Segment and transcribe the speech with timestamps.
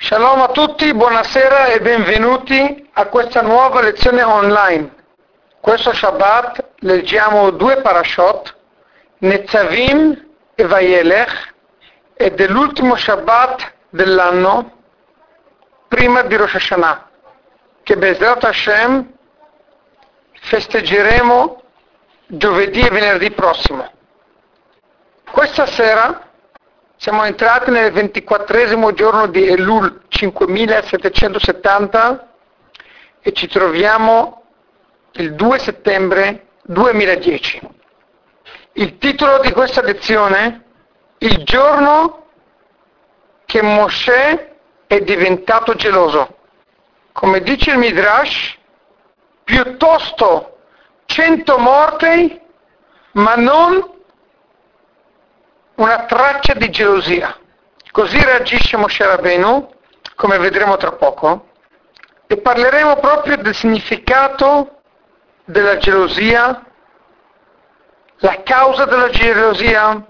[0.00, 4.94] Shalom a tutti, buonasera e benvenuti a questa nuova lezione online.
[5.60, 8.56] Questo Shabbat leggiamo due parashot,
[9.18, 11.54] Netzavim e Vayelech,
[12.14, 14.72] ed è l'ultimo Shabbat dell'anno
[15.88, 17.10] prima di Rosh Hashanah,
[17.82, 19.12] che Bezrat Hashem
[20.42, 21.62] festeggeremo
[22.28, 23.90] giovedì e venerdì prossimo.
[25.28, 26.27] Questa sera
[26.98, 32.32] siamo entrati nel ventiquattresimo giorno di Elul 5770
[33.20, 34.42] e ci troviamo
[35.12, 37.60] il 2 settembre 2010.
[38.72, 40.64] Il titolo di questa lezione
[41.18, 42.26] Il giorno
[43.46, 44.54] che Mosè
[44.88, 46.36] è diventato geloso.
[47.12, 48.56] Come dice il Midrash,
[49.44, 50.58] piuttosto
[51.06, 52.40] cento morti,
[53.12, 53.97] ma non
[55.78, 57.36] una traccia di gelosia.
[57.90, 59.68] Così reagisce Moshe Rabbeinu,
[60.14, 61.50] come vedremo tra poco,
[62.26, 64.80] e parleremo proprio del significato
[65.44, 66.64] della gelosia,
[68.18, 70.04] la causa della gelosia,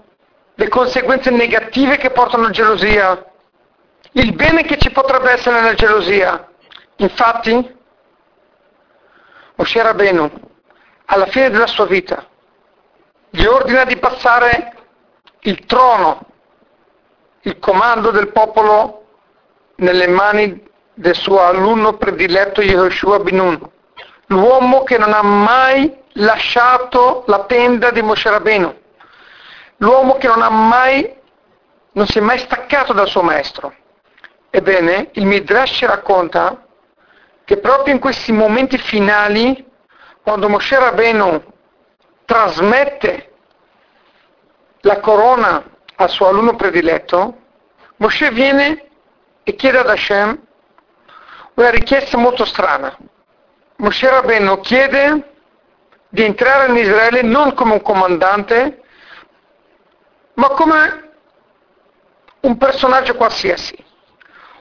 [0.55, 3.25] le conseguenze negative che portano alla gelosia,
[4.13, 6.49] il bene che ci potrebbe essere nella gelosia.
[6.97, 7.77] Infatti,
[9.55, 10.29] Moshe Rabbeinu,
[11.05, 12.25] alla fine della sua vita,
[13.29, 14.73] gli ordina di passare
[15.41, 16.25] il trono,
[17.41, 19.05] il comando del popolo
[19.75, 23.69] nelle mani del suo alunno prediletto Yehoshua Binun,
[24.27, 28.77] l'uomo che non ha mai lasciato la tenda di Moshe Rabbeinu,
[29.77, 31.15] l'uomo che non ha mai,
[31.93, 33.73] non si è mai staccato dal suo maestro.
[34.49, 36.65] Ebbene, il Midrash racconta
[37.45, 39.65] che proprio in questi momenti finali,
[40.21, 41.41] quando Moshe Rabbeinu
[42.25, 43.28] trasmette
[44.81, 45.63] la corona
[45.95, 47.37] al suo alunno prediletto,
[47.97, 48.87] Moshe viene
[49.43, 50.39] e chiede ad Hashem
[51.55, 52.95] una richiesta molto strana.
[53.77, 55.33] Moshe Rabbeinu chiede
[56.09, 58.81] di entrare in Israele non come un comandante,
[60.35, 61.11] ma come
[62.41, 63.75] un personaggio qualsiasi.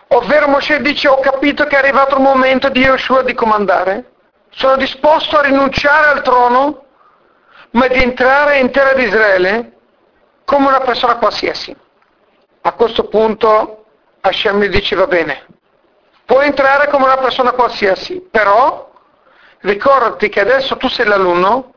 [0.08, 4.12] Ovvero Moshe dice ho capito che è arrivato il momento di Yoshua di comandare,
[4.50, 6.84] sono disposto a rinunciare al trono,
[7.72, 9.77] ma di entrare in terra di Israele
[10.48, 11.76] come una persona qualsiasi.
[12.62, 13.84] A questo punto
[14.22, 15.44] Hashem gli dice va bene,
[16.24, 18.90] puoi entrare come una persona qualsiasi, però
[19.58, 21.74] ricordati che adesso tu sei l'alunno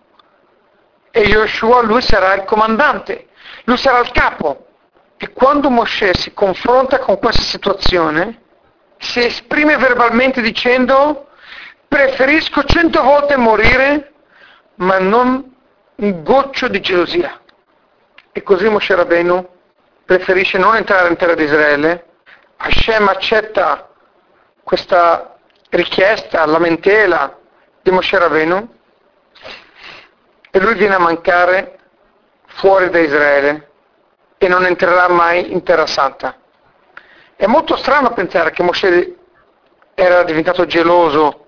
[1.12, 3.28] e Yoshua lui sarà il comandante,
[3.66, 4.68] lui sarà il capo.
[5.18, 8.42] E quando Moshe si confronta con questa situazione,
[8.98, 11.28] si esprime verbalmente dicendo
[11.90, 14.14] preferisco cento volte morire,
[14.76, 15.54] ma non
[15.94, 17.41] un goccio di gelosia.
[18.34, 19.48] E così Moshe Rabbeinu
[20.06, 22.06] preferisce non entrare in terra di Israele.
[22.58, 23.90] Hashem accetta
[24.64, 25.38] questa
[25.70, 27.38] richiesta, lamentela
[27.82, 28.80] di Moshe Rabbeinu
[30.52, 31.80] e lui viene a mancare
[32.46, 33.70] fuori da Israele
[34.38, 36.36] e non entrerà mai in terra santa.
[37.36, 39.16] È molto strano pensare che Moshe
[39.94, 41.46] era diventato geloso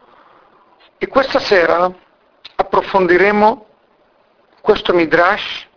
[0.98, 1.92] e questa sera
[2.56, 3.66] approfondiremo
[4.62, 5.68] questo midrash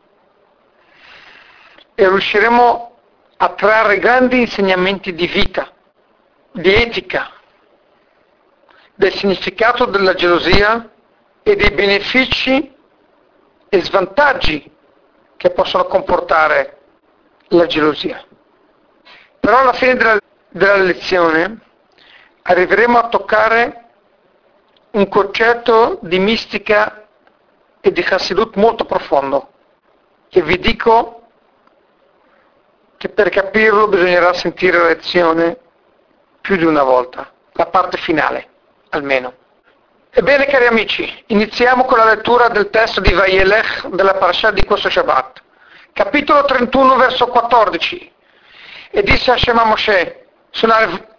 [1.96, 2.94] e riusciremo
[3.38, 5.72] a trarre grandi insegnamenti di vita,
[6.52, 7.30] di etica,
[8.94, 10.90] del significato della gelosia
[11.42, 12.74] e dei benefici
[13.68, 14.70] e svantaggi
[15.36, 16.78] che possono comportare
[17.48, 18.24] la gelosia.
[19.40, 20.18] Però alla fine della,
[20.50, 21.60] della lezione
[22.42, 23.84] arriveremo a toccare
[24.92, 27.06] un concetto di mistica
[27.80, 29.50] e di Chassidut molto profondo,
[30.28, 31.15] che vi dico
[32.96, 35.58] che per capirlo bisognerà sentire la lezione
[36.40, 38.48] più di una volta, la parte finale
[38.90, 39.44] almeno.
[40.10, 44.88] Ebbene cari amici, iniziamo con la lettura del testo di Vayelech della parasha di questo
[44.88, 45.42] Shabbat.
[45.92, 48.12] Capitolo 31 verso 14.
[48.90, 50.74] E disse Hashem a Moshe, sono,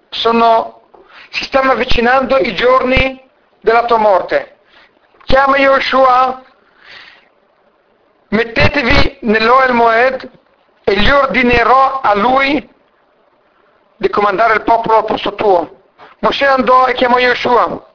[0.10, 0.82] sono,
[1.30, 3.24] si stanno avvicinando i giorni
[3.60, 4.56] della tua morte.
[5.26, 6.42] Chiama Yoshua,
[8.30, 10.30] mettetevi nell'Oel Moed
[10.90, 12.66] e gli ordinerò a lui
[13.98, 15.82] di comandare il popolo al posto tuo.
[16.20, 17.86] Mosè andò e chiamò Yeshua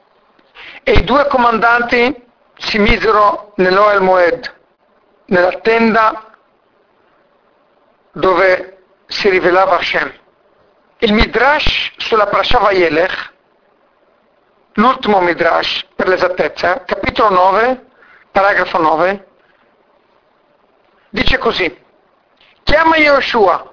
[0.83, 2.23] e i due comandanti
[2.55, 4.53] si misero nell'Oel Moed,
[5.25, 6.35] nella tenda
[8.11, 10.13] dove si rivelava Hashem.
[10.99, 13.33] Il Midrash sulla Parasha Vayelech,
[14.73, 17.85] l'ultimo Midrash per l'esattezza, capitolo 9,
[18.31, 19.27] paragrafo 9,
[21.09, 21.81] dice così.
[22.73, 23.71] Chiama Yoshua.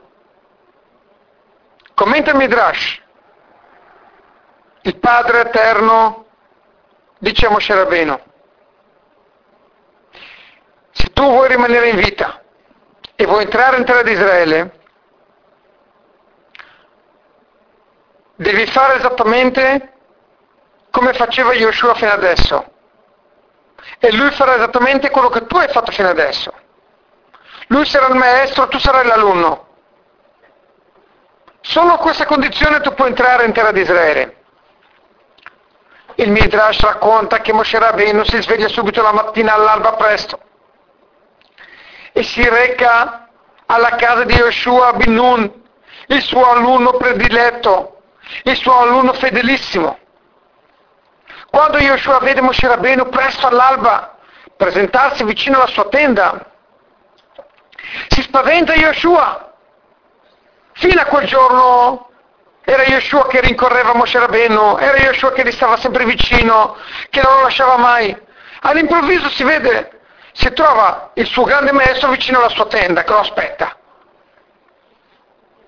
[1.95, 3.01] Commenta Midrash.
[4.83, 6.27] il Padre Eterno
[7.17, 8.21] dice a Moshe Rabbeinu,
[10.91, 12.43] se tu vuoi rimanere in vita
[13.17, 14.79] e vuoi entrare in terra di Israele,
[18.37, 19.95] devi fare esattamente
[20.91, 22.71] come faceva Yoshua fino adesso.
[23.99, 26.60] E lui farà esattamente quello che tu hai fatto fino adesso.
[27.71, 29.69] Lui sarà il maestro, tu sarai l'alunno.
[31.61, 34.37] Solo a questa condizione tu puoi entrare in terra di Israele.
[36.17, 40.41] Il Midrash racconta che Moshe Rabbeinu si sveglia subito la mattina all'alba presto
[42.13, 43.29] e si reca
[43.67, 45.63] alla casa di Yoshua bin Nun,
[46.07, 48.03] il suo alunno prediletto,
[48.43, 49.97] il suo alunno fedelissimo.
[51.51, 54.17] Quando Yoshua vede Moshe Rabbeinu presto all'alba
[54.57, 56.50] presentarsi vicino alla sua tenda,
[58.09, 59.53] si spaventa Yoshua.
[60.73, 62.11] Fino a quel giorno
[62.63, 66.77] era Yoshua che rincorreva Moshe Rabbeinu, era Yoshua che gli stava sempre vicino,
[67.11, 68.17] che non lo lasciava mai.
[68.61, 70.01] All'improvviso si vede,
[70.33, 73.77] si trova il suo grande maestro vicino alla sua tenda, che lo aspetta.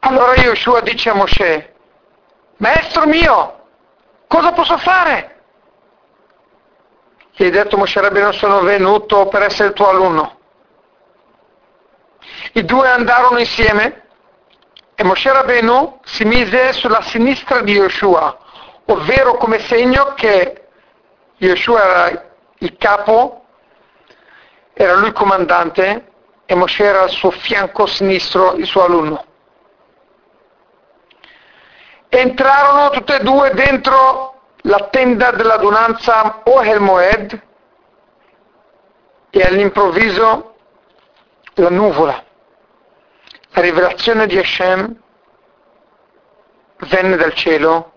[0.00, 1.75] Allora Yoshua dice a Moshe,
[2.59, 3.67] maestro mio,
[4.26, 5.41] cosa posso fare?
[7.32, 10.41] Gli hai detto Moshe Rabbeinu sono venuto per essere il tuo alunno.
[12.54, 14.02] I due andarono insieme
[14.94, 18.37] e Moshe Rabbeinu si mise sulla sinistra di Yoshua,
[18.87, 20.69] ovvero come segno che
[21.38, 23.46] Yoshua era il capo,
[24.75, 26.12] era lui il comandante
[26.44, 29.25] e Moshe era al suo fianco sinistro il suo alunno.
[32.10, 37.43] Entrarono tutte e due dentro la tenda dell'adunanza Ohel Moed
[39.31, 40.54] e all'improvviso
[41.54, 42.25] la nuvola
[43.54, 44.96] la rivelazione di Hashem
[46.78, 47.93] venne dal cielo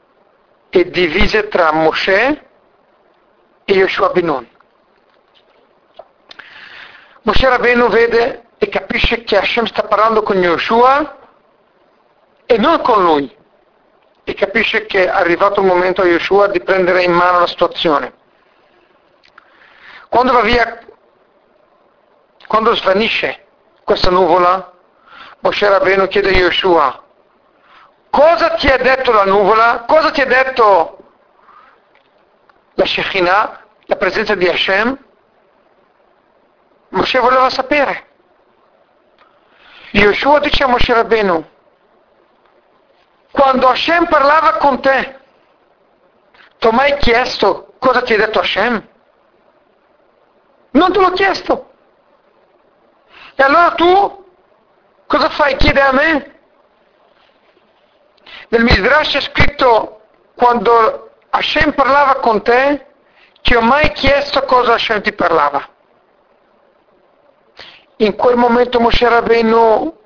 [0.70, 2.50] e divise tra Moshe
[3.64, 4.48] e Yoshua Binun.
[7.22, 11.18] Moshe Rabbeinu vede e capisce che Hashem sta parlando con Yoshua
[12.46, 13.34] e non con lui
[14.26, 18.14] e capisce che è arrivato il momento a Yoshua di prendere in mano la situazione.
[20.10, 20.80] Quando va via,
[22.46, 23.46] quando svanisce
[23.84, 24.75] questa nuvola,
[25.46, 27.04] Moshe Rabbeinu chiede a Yoshua,
[28.10, 29.84] cosa ti ha detto la nuvola?
[29.86, 30.98] Cosa ti ha detto
[32.74, 34.98] la Shekinah, la presenza di Hashem?
[36.90, 38.08] Moshe voleva sapere.
[39.92, 41.48] Yoshua dice a Moshe Rabbeinu,
[43.30, 45.20] quando Hashem parlava con te,
[46.58, 48.88] ti ho mai chiesto cosa ti ha detto Hashem?
[50.72, 51.72] Non te l'ho chiesto.
[53.36, 54.25] E allora tu
[55.08, 55.56] Cosa fai?
[55.58, 56.34] Chiede a me?
[58.50, 60.02] Nel Midrash è scritto
[60.36, 62.86] quando Hashem parlava con te,
[63.42, 65.70] ti ho mai chiesto cosa Hashem ti parlava.
[67.98, 70.04] In quel momento Moshe Rabbeinu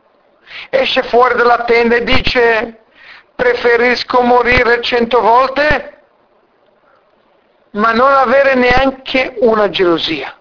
[0.70, 2.84] esce fuori dalla tenda e dice
[3.36, 6.02] preferisco morire cento volte
[7.72, 10.39] ma non avere neanche una gelosia.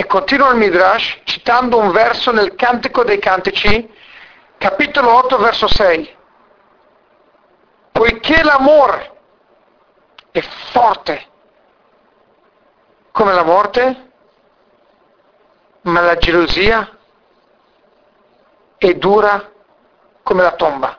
[0.00, 3.86] E continua il Midrash citando un verso nel Cantico dei Cantici,
[4.56, 6.16] capitolo 8, verso 6.
[7.92, 9.18] Poiché l'amore
[10.30, 11.26] è forte
[13.10, 14.12] come la morte,
[15.82, 16.96] ma la gelosia
[18.78, 19.52] è dura
[20.22, 20.98] come la tomba.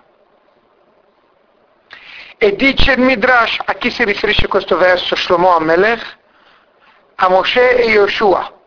[2.37, 6.19] E dice il Midrash, a chi si riferisce questo verso, Shlomo Amelech,
[7.15, 8.59] a Moshe e Yoshua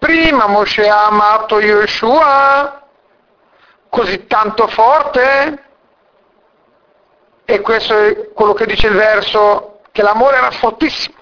[0.00, 2.86] Prima Moshe ha amato Yeshua
[3.90, 5.64] così tanto forte
[7.44, 11.18] e questo è quello che dice il verso, che l'amore era fortissimo.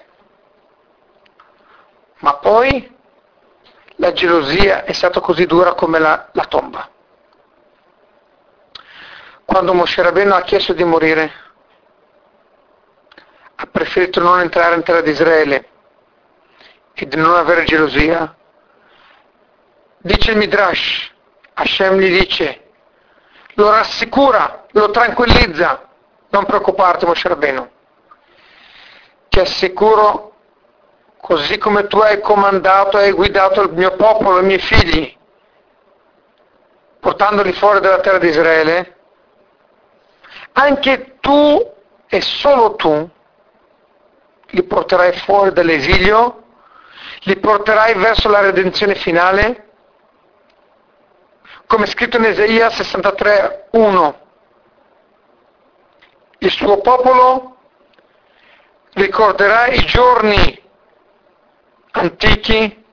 [2.19, 2.95] Ma poi
[3.97, 6.89] la gelosia è stata così dura come la, la tomba.
[9.43, 11.33] Quando Moshe Rabbeinu ha chiesto di morire,
[13.55, 15.67] ha preferito non entrare in terra di Israele
[16.93, 18.37] e di non avere gelosia,
[20.01, 21.11] Dice il Midrash,
[21.55, 22.67] Hashem gli dice,
[23.55, 25.89] lo rassicura, lo tranquillizza,
[26.29, 27.69] non preoccuparti Moshe Rabbeinu,
[29.27, 30.35] ti assicuro,
[31.19, 35.17] così come tu hai comandato e hai guidato il mio popolo, i miei figli,
[37.01, 38.95] portandoli fuori dalla terra di Israele,
[40.53, 41.75] anche tu
[42.07, 43.09] e solo tu
[44.51, 46.43] li porterai fuori dall'esilio,
[47.23, 49.65] li porterai verso la redenzione finale
[51.69, 54.13] come scritto in Esaia 63.1.
[56.39, 57.57] il suo popolo
[58.93, 60.63] ricorderà i giorni
[61.91, 62.85] antichi,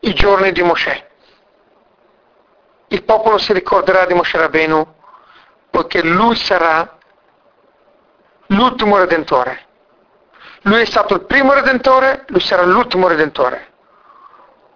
[0.00, 1.08] i giorni di Mosè.
[2.88, 4.94] Il popolo si ricorderà di Mosè Rabenu
[5.70, 6.98] poiché lui sarà
[8.46, 9.66] l'ultimo redentore.
[10.62, 13.72] Lui è stato il primo redentore, lui sarà l'ultimo redentore.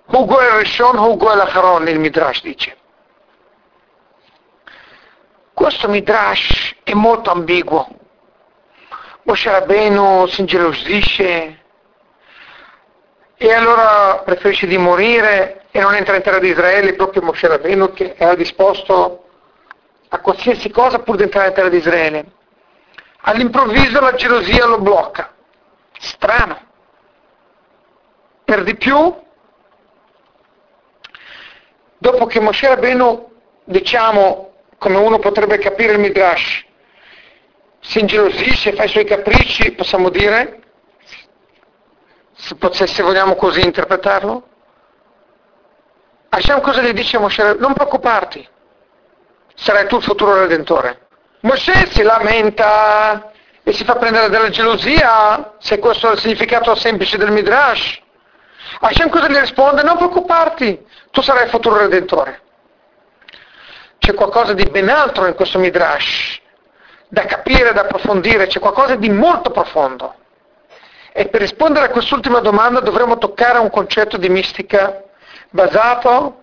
[0.06, 2.76] Hugo el Rishon, Hugo el Acharon, il Midrash dice.
[5.54, 7.88] Questo Midrash è molto ambiguo.
[9.24, 11.60] Moshe Rabbeinu si ingelosisce
[13.36, 17.92] e allora preferisce di morire e non entra in terra di Israele proprio Moshe Rabbeinu
[17.92, 19.24] che era disposto
[20.08, 22.32] a qualsiasi cosa pur di entrare in terra di Israele.
[23.22, 25.32] All'improvviso la gelosia lo blocca.
[25.98, 26.60] Strano.
[28.44, 29.14] Per di più,
[31.98, 33.30] dopo che Moshe Rabbeinu,
[33.64, 34.51] diciamo,
[34.82, 36.64] come uno potrebbe capire il Midrash,
[37.78, 40.60] si ingelosisce, fa i suoi capricci, possiamo dire,
[42.34, 44.48] se, vogliamo così interpretarlo,
[46.30, 47.54] Hashem cosa gli dice a Moshe?
[47.60, 48.46] Non preoccuparti,
[49.54, 51.06] sarai tu il futuro redentore.
[51.42, 53.30] Mosè si lamenta
[53.62, 58.00] e si fa prendere dalla gelosia, se questo è il significato semplice del Midrash.
[58.80, 59.84] Hashem cosa gli risponde?
[59.84, 62.40] Non preoccuparti, tu sarai il futuro redentore.
[64.02, 66.40] C'è qualcosa di ben altro in questo Midrash,
[67.06, 70.16] da capire, da approfondire, c'è qualcosa di molto profondo.
[71.12, 75.04] E per rispondere a quest'ultima domanda dovremo toccare un concetto di mistica
[75.50, 76.42] basato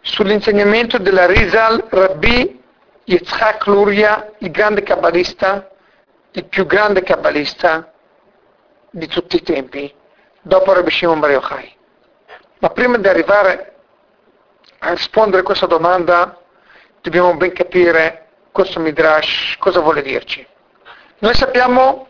[0.00, 2.62] sull'insegnamento della Rizal Rabbi
[3.02, 5.68] Yitzhak Luria, il grande kabbalista,
[6.30, 7.90] il più grande kabbalista
[8.90, 9.92] di tutti i tempi,
[10.40, 11.74] dopo Rabbi Shimon Bar Yochai.
[12.60, 13.77] Ma prima di arrivare
[14.80, 16.40] a rispondere a questa domanda
[17.00, 20.46] dobbiamo ben capire questo Midrash cosa vuole dirci.
[21.18, 22.08] Noi sappiamo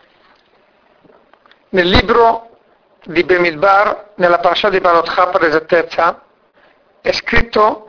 [1.70, 2.58] nel libro
[3.04, 6.22] di Bemidbar, nella parasha di Barotcha per esattezza,
[7.00, 7.84] è scritto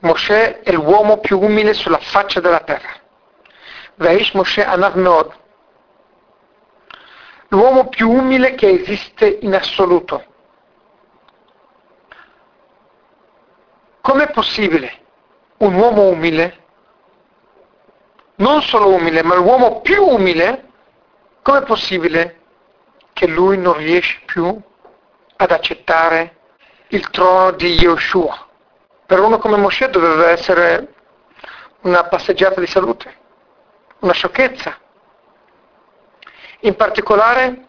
[0.00, 2.94] Mosè è l'uomo più umile sulla faccia della terra.
[3.96, 5.32] Vaish Mosè Anav Meod.
[7.48, 10.24] L'uomo più umile che esiste in assoluto.
[14.06, 15.00] Com'è possibile
[15.56, 16.62] un uomo umile,
[18.36, 20.68] non solo umile, ma l'uomo più umile,
[21.42, 22.42] com'è possibile
[23.12, 24.56] che lui non riesce più
[25.38, 26.36] ad accettare
[26.90, 28.46] il trono di Yoshua?
[29.06, 30.94] Per uno come Moshe doveva essere
[31.80, 33.12] una passeggiata di salute,
[34.02, 34.78] una sciocchezza.
[36.60, 37.66] In particolare,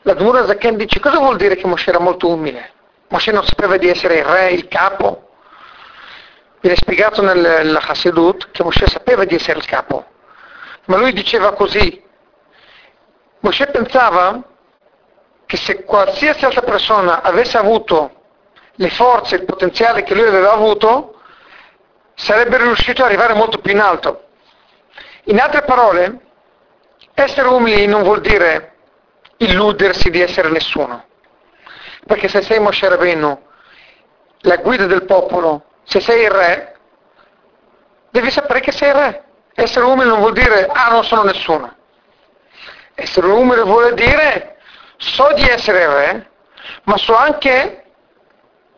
[0.00, 2.72] la Dmura Zaken dice cosa vuol dire che Moshe era molto umile?
[3.08, 5.26] Moshe non sapeva di essere il re, il capo,
[6.62, 10.06] Viene spiegato nella Hasidut che Mosè sapeva di essere il capo,
[10.84, 12.00] ma lui diceva così.
[13.40, 14.40] Mosè pensava
[15.44, 18.22] che se qualsiasi altra persona avesse avuto
[18.76, 21.20] le forze, il potenziale che lui aveva avuto,
[22.14, 24.28] sarebbe riuscito ad arrivare molto più in alto.
[25.24, 26.20] In altre parole,
[27.14, 28.76] essere umili non vuol dire
[29.38, 31.06] illudersi di essere nessuno.
[32.06, 33.46] Perché se sei Moshe Rabbeinu,
[34.42, 36.74] la guida del popolo, se sei il re,
[38.10, 39.24] devi sapere che sei il re.
[39.54, 41.70] Essere umile non vuol dire, ah, non sono nessuno.
[42.94, 44.56] Essere umile vuol dire,
[44.96, 46.30] so di essere il re,
[46.84, 47.84] ma so anche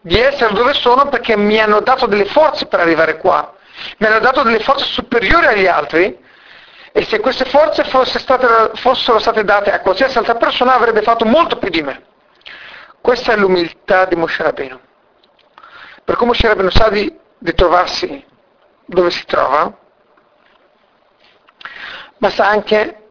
[0.00, 3.54] di essere dove sono perché mi hanno dato delle forze per arrivare qua.
[3.99, 6.18] Mi hanno dato delle forze superiori agli altri
[6.90, 7.85] e se queste forze
[8.18, 12.02] state, fossero state date a qualsiasi altra persona avrebbe fatto molto più di me.
[13.00, 14.80] Questa è l'umiltà di Moshe Rabbeinu.
[16.04, 18.25] Per come Rabbeinu sa di, di trovarsi
[18.84, 19.75] dove si trova,
[22.18, 23.08] ma sa anche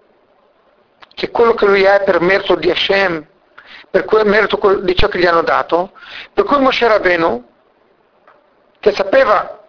[1.14, 3.28] che quello che lui è per merito di Hashem,
[3.90, 5.92] per quel merito di ciò che gli hanno dato,
[6.34, 7.52] per cui Moshe Rabbeinu,
[8.80, 9.66] che sapeva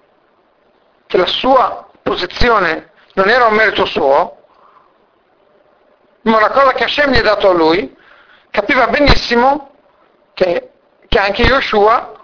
[1.07, 4.43] che la sua posizione non era un merito suo,
[6.23, 7.95] ma una cosa che Hashem gli ha dato a lui,
[8.51, 9.73] capiva benissimo
[10.33, 10.71] che,
[11.07, 12.24] che anche Yoshua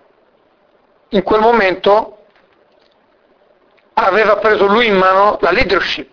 [1.10, 2.24] in quel momento
[3.94, 6.10] aveva preso lui in mano la leadership,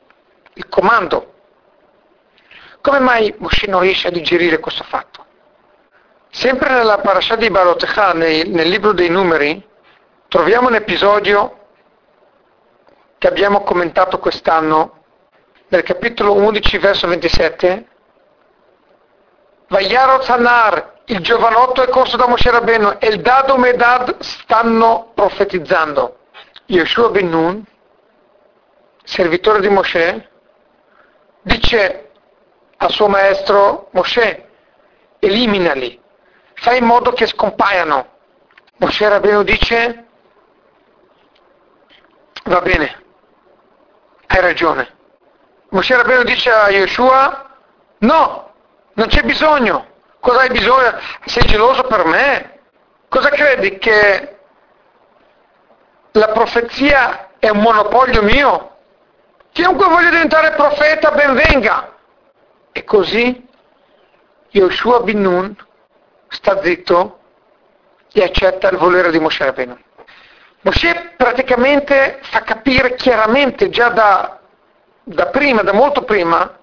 [0.54, 1.34] il comando.
[2.82, 5.26] Come mai Moshe non riesce a digerire questo fatto?
[6.30, 9.66] Sempre nella parasha di Barotecha, nel, nel libro dei numeri,
[10.28, 11.66] troviamo un episodio
[13.18, 15.04] che abbiamo commentato quest'anno,
[15.70, 17.88] nel capitolo 11, verso 27.
[19.68, 26.18] Vayarot Hanar, il giovanotto è corso da Moshe Rabbeinu e il e Medad stanno profetizzando.
[26.66, 27.66] Yeshua ben Nun
[29.04, 30.30] servitore di Mosè,
[31.42, 32.12] dice
[32.76, 34.46] al suo maestro Mosè,
[35.20, 35.98] eliminali,
[36.56, 38.16] fai in modo che scompaiano.
[38.76, 40.08] Mosè Rabbeinu dice,
[42.44, 43.04] va bene,
[44.28, 44.96] hai ragione.
[45.70, 47.50] Mosè Rabbeinu dice a Yeshua,
[48.00, 48.54] no,
[48.94, 49.96] non c'è bisogno.
[50.28, 50.94] Cosa hai bisogno?
[51.24, 52.60] Sei geloso per me?
[53.08, 54.40] Cosa credi che
[56.12, 58.76] la profezia è un monopolio mio?
[59.54, 61.96] Chiunque voglia diventare profeta, ben venga.
[62.74, 63.48] E così
[64.50, 65.56] Yoshua bin Nun
[66.28, 67.20] sta zitto
[68.12, 69.78] e accetta il volere di Moshe Rabbeinu.
[70.60, 74.38] Moshe praticamente fa capire chiaramente già da,
[75.04, 76.57] da prima, da molto prima,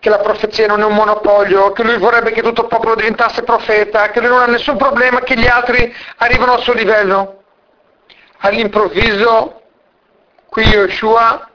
[0.00, 3.42] che la profezia non è un monopolio, che lui vorrebbe che tutto il popolo diventasse
[3.42, 7.42] profeta, che lui non ha nessun problema che gli altri arrivano al suo livello.
[8.38, 9.60] All'improvviso
[10.48, 11.48] qui Yoshua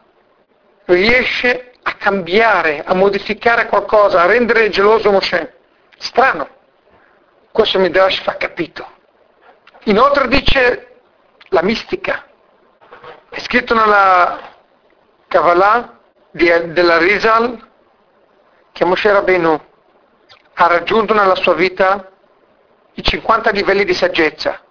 [0.86, 5.52] riesce a cambiare, a modificare qualcosa, a rendere geloso Mosè.
[5.98, 6.48] Strano.
[7.52, 8.88] Questo Midrash fa capito.
[9.86, 10.98] Inoltre dice
[11.50, 12.26] la mistica.
[13.30, 14.40] È scritto nella
[15.28, 15.98] Kabbalah
[16.32, 17.65] della Rizal
[18.76, 19.62] che Moshe Rabbeinu
[20.56, 22.12] ha raggiunto nella sua vita
[22.96, 24.62] i 50 livelli di saggezza.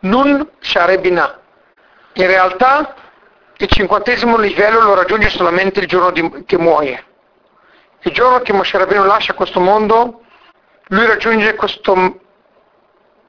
[0.00, 1.38] Nun Sharebina.
[2.14, 2.94] In realtà
[3.58, 7.04] il cinquantesimo livello lo raggiunge solamente il giorno di, che muoie.
[8.00, 10.22] Il giorno che Moshe Rabbeinu lascia questo mondo,
[10.86, 12.20] lui raggiunge questo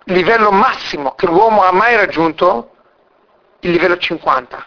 [0.06, 2.72] livello massimo che l'uomo ha mai raggiunto,
[3.60, 4.66] il livello 50.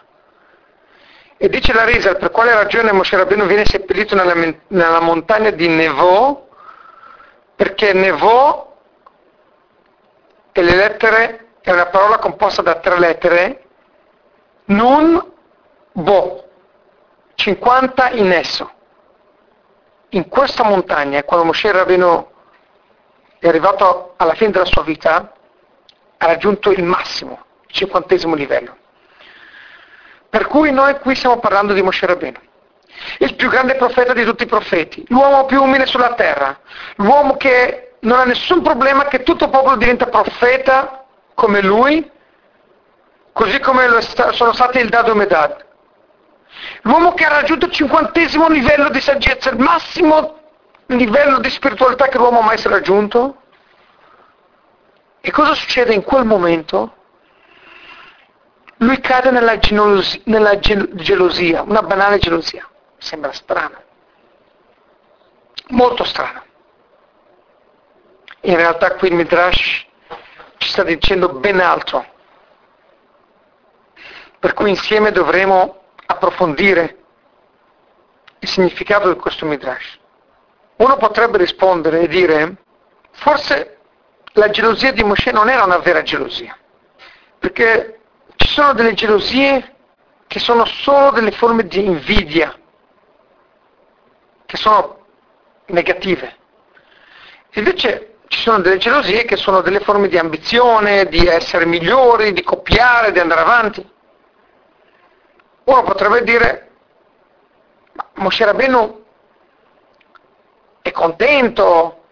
[1.37, 4.33] E dice la Risa per quale ragione Moshe Rabbeinu viene seppellito nella,
[4.67, 6.47] nella montagna di Nevò,
[7.55, 8.75] perché Nevò
[10.51, 13.63] e le lettere è una parola composta da tre lettere,
[14.65, 15.31] Nun
[15.91, 16.47] Bo,
[17.35, 18.71] 50 in esso.
[20.09, 22.31] In questa montagna, quando Moshe Rabbeinu
[23.39, 25.33] è arrivato alla fine della sua vita,
[26.17, 28.77] ha raggiunto il massimo, il cinquantesimo livello.
[30.33, 32.39] Per cui noi qui stiamo parlando di Moshe Rabbeinu,
[33.19, 36.57] il più grande profeta di tutti i profeti, l'uomo più umile sulla terra,
[36.95, 42.09] l'uomo che non ha nessun problema che tutto il popolo diventa profeta come lui,
[43.31, 45.63] così come sono stati il Dado Medad.
[46.81, 50.39] L'uomo che ha raggiunto il cinquantesimo livello di saggezza, il massimo
[50.87, 53.35] livello di spiritualità che l'uomo ha mai raggiunto?
[55.21, 56.95] E cosa succede in quel momento?
[58.83, 62.69] Lui cade nella, gelosia, nella gelosia, una banale gelosia.
[62.97, 63.81] Sembra strano.
[65.69, 66.43] Molto strano.
[68.41, 69.85] In realtà qui il Midrash
[70.57, 72.05] ci sta dicendo ben altro.
[74.39, 76.97] Per cui insieme dovremo approfondire
[78.39, 79.97] il significato di questo Midrash.
[80.75, 82.57] Uno potrebbe rispondere e dire,
[83.11, 83.77] forse
[84.33, 86.57] la gelosia di Moshe non era una vera gelosia,
[87.39, 88.02] perché
[88.53, 89.77] sono delle gelosie
[90.27, 92.55] che sono solo delle forme di invidia,
[94.45, 95.05] che sono
[95.67, 96.37] negative.
[97.53, 102.43] Invece ci sono delle gelosie che sono delle forme di ambizione, di essere migliori, di
[102.43, 103.91] copiare, di andare avanti.
[105.63, 106.69] Uno potrebbe dire,
[107.93, 109.03] ma Moshe Rabbeinu
[110.83, 112.03] è contento,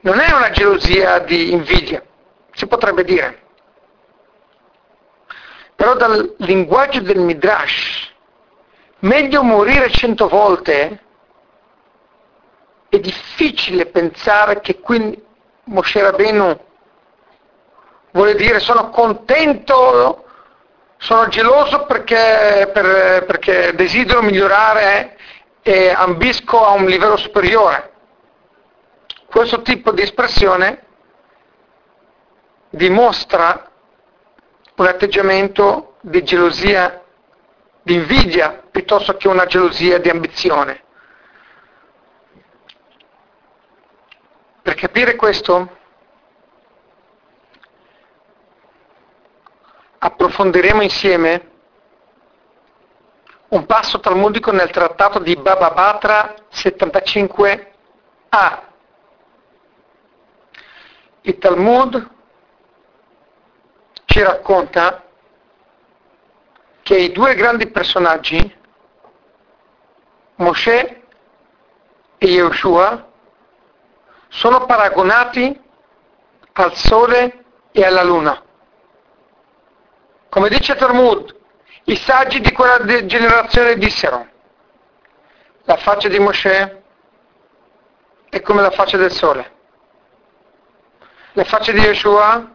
[0.00, 2.02] non è una gelosia di invidia,
[2.50, 3.45] si potrebbe dire.
[5.76, 8.10] Però dal linguaggio del Midrash,
[9.00, 11.02] meglio morire cento volte,
[12.88, 15.22] è difficile pensare che qui
[15.64, 16.58] Moshe Rabbeinu
[18.12, 20.24] vuole dire sono contento,
[20.96, 25.18] sono geloso perché, per, perché desidero migliorare
[25.60, 27.92] e ambisco a un livello superiore.
[29.26, 30.84] Questo tipo di espressione
[32.70, 33.70] dimostra
[34.76, 37.02] un atteggiamento di gelosia,
[37.82, 40.82] di invidia, piuttosto che una gelosia di ambizione.
[44.60, 45.78] Per capire questo
[49.98, 51.50] approfondiremo insieme
[53.48, 58.64] un passo talmudico nel trattato di Baba Batra 75a.
[61.22, 62.14] Il Talmud
[64.16, 65.04] ci racconta
[66.82, 68.56] che i due grandi personaggi,
[70.36, 71.02] Mosè
[72.16, 73.10] e Yeshua,
[74.28, 75.60] sono paragonati
[76.54, 78.42] al sole e alla luna.
[80.30, 81.36] Come dice Talmud,
[81.84, 84.26] I saggi di quella generazione dissero,
[85.64, 86.82] la faccia di Mosè
[88.30, 89.52] è come la faccia del sole,
[91.32, 92.54] la faccia di Yeshua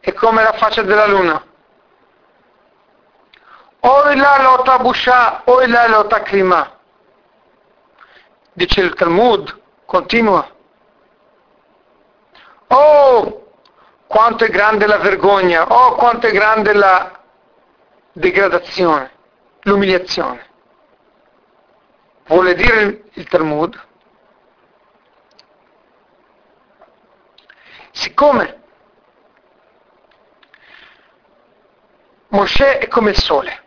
[0.00, 1.44] è come la faccia della luna.
[3.82, 6.78] Oi la lota busha, oi la lota klima.
[8.52, 10.48] Dice il Talmud, continua.
[12.68, 13.52] Oh,
[14.06, 17.20] quanto è grande la vergogna, oh, quanto è grande la
[18.12, 19.12] degradazione,
[19.60, 20.48] l'umiliazione.
[22.26, 23.80] Vuole dire il Talmud,
[27.92, 28.59] siccome
[32.30, 33.62] Mosè è come il sole,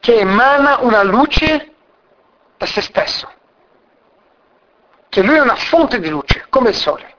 [0.00, 1.74] che emana una luce
[2.56, 3.30] da se stesso,
[5.08, 7.14] che lui è una fonte di luce, come il sole.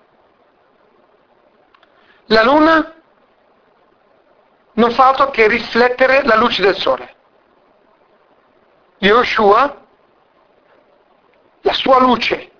[2.25, 2.93] La luna
[4.73, 7.15] non fa altro che riflettere la luce del sole.
[8.97, 9.85] Yoshua,
[11.61, 12.51] la sua luce,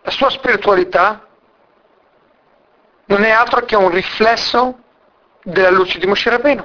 [0.00, 1.26] la sua spiritualità,
[3.04, 4.78] non è altro che un riflesso
[5.42, 6.64] della luce di Moshe Rabbeinu.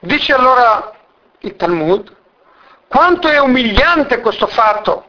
[0.00, 0.92] Dice allora
[1.40, 2.14] il Talmud,
[2.86, 5.04] quanto è umiliante questo fatto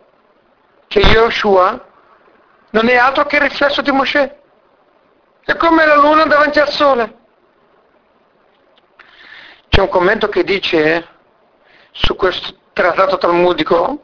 [0.87, 1.85] che Yoshua
[2.71, 4.37] non è altro che il riflesso di Mosè.
[5.43, 7.17] È come la luna davanti al sole.
[9.69, 11.07] C'è un commento che dice
[11.91, 14.03] su questo trattato talmudico,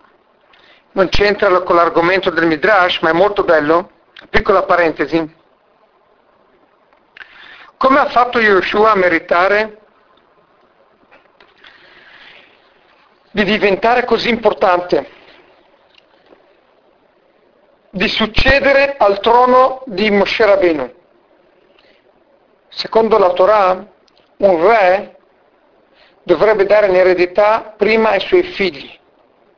[0.91, 3.91] non c'entra con l'argomento del Midrash, ma è molto bello,
[4.29, 5.34] piccola parentesi.
[7.85, 9.77] Come ha fatto Yoshua a meritare
[13.29, 15.07] di diventare così importante?
[17.91, 20.93] di succedere al trono di Moshe Rabbeinu.
[22.69, 23.87] Secondo la Torah,
[24.37, 25.17] un re
[26.23, 28.89] dovrebbe dare in eredità prima ai suoi figli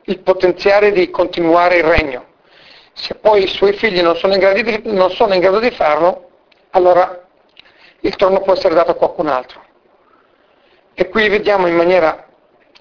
[0.02, 2.26] il potenziale di continuare il regno.
[2.92, 6.28] Se poi i suoi figli non sono in grado di, sono in grado di farlo,
[6.70, 7.26] allora
[8.00, 9.64] il trono può essere dato a qualcun altro.
[10.94, 12.26] E qui vediamo in maniera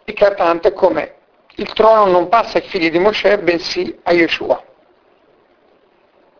[0.03, 1.15] eclatante come
[1.55, 4.63] il trono non passa ai figli di Mosè, bensì a Yeshua.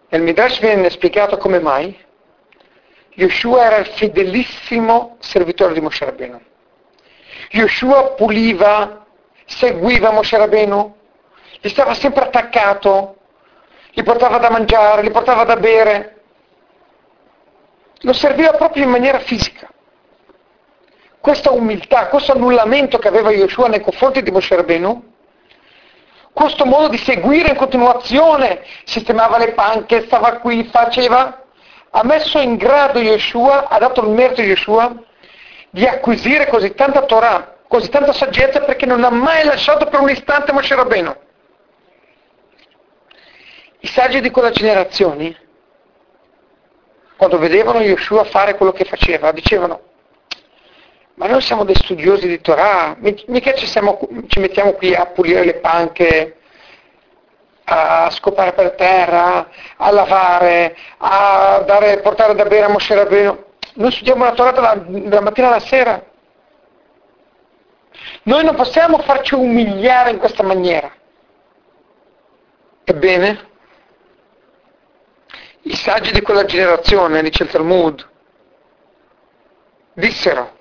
[0.09, 2.05] Nel Midrash viene spiegato come mai
[3.19, 6.39] Yoshua era il fedelissimo servitore di Moshe Rabbeinu.
[7.49, 9.05] Yoshua puliva,
[9.45, 10.95] seguiva Moshe Rabbeinu,
[11.59, 13.15] gli stava sempre attaccato,
[13.91, 16.16] gli portava da mangiare, gli portava da bere,
[18.01, 19.69] lo serviva proprio in maniera fisica.
[21.19, 25.15] Questa umiltà, questo annullamento che aveva Yoshua nei confronti di Moshe Rabbeinu
[26.37, 31.45] questo modo di seguire in continuazione, sistemava le panche, stava qui, faceva,
[31.89, 35.03] ha messo in grado Yeshua, ha dato il merito a Yeshua
[35.71, 40.11] di acquisire così tanta Torah, così tanta saggezza perché non ha mai lasciato per un
[40.11, 41.15] istante Moshe Rabbeinu.
[43.79, 45.35] I saggi di quella generazione,
[47.17, 49.81] quando vedevano Yeshua fare quello che faceva, dicevano,
[51.15, 55.43] ma noi siamo dei studiosi di Torah, mica ci, siamo, ci mettiamo qui a pulire
[55.43, 56.37] le panche,
[57.63, 63.45] a scopare per terra, a lavare, a dare, portare da bere a Moshe Rabbeinu.
[63.73, 66.01] Noi studiamo la Torah dalla, dalla mattina alla sera.
[68.23, 70.91] Noi non possiamo farci umiliare in questa maniera.
[72.83, 73.46] Ebbene,
[75.67, 78.07] i saggi di quella generazione, dice il Talmud,
[79.93, 80.55] dissero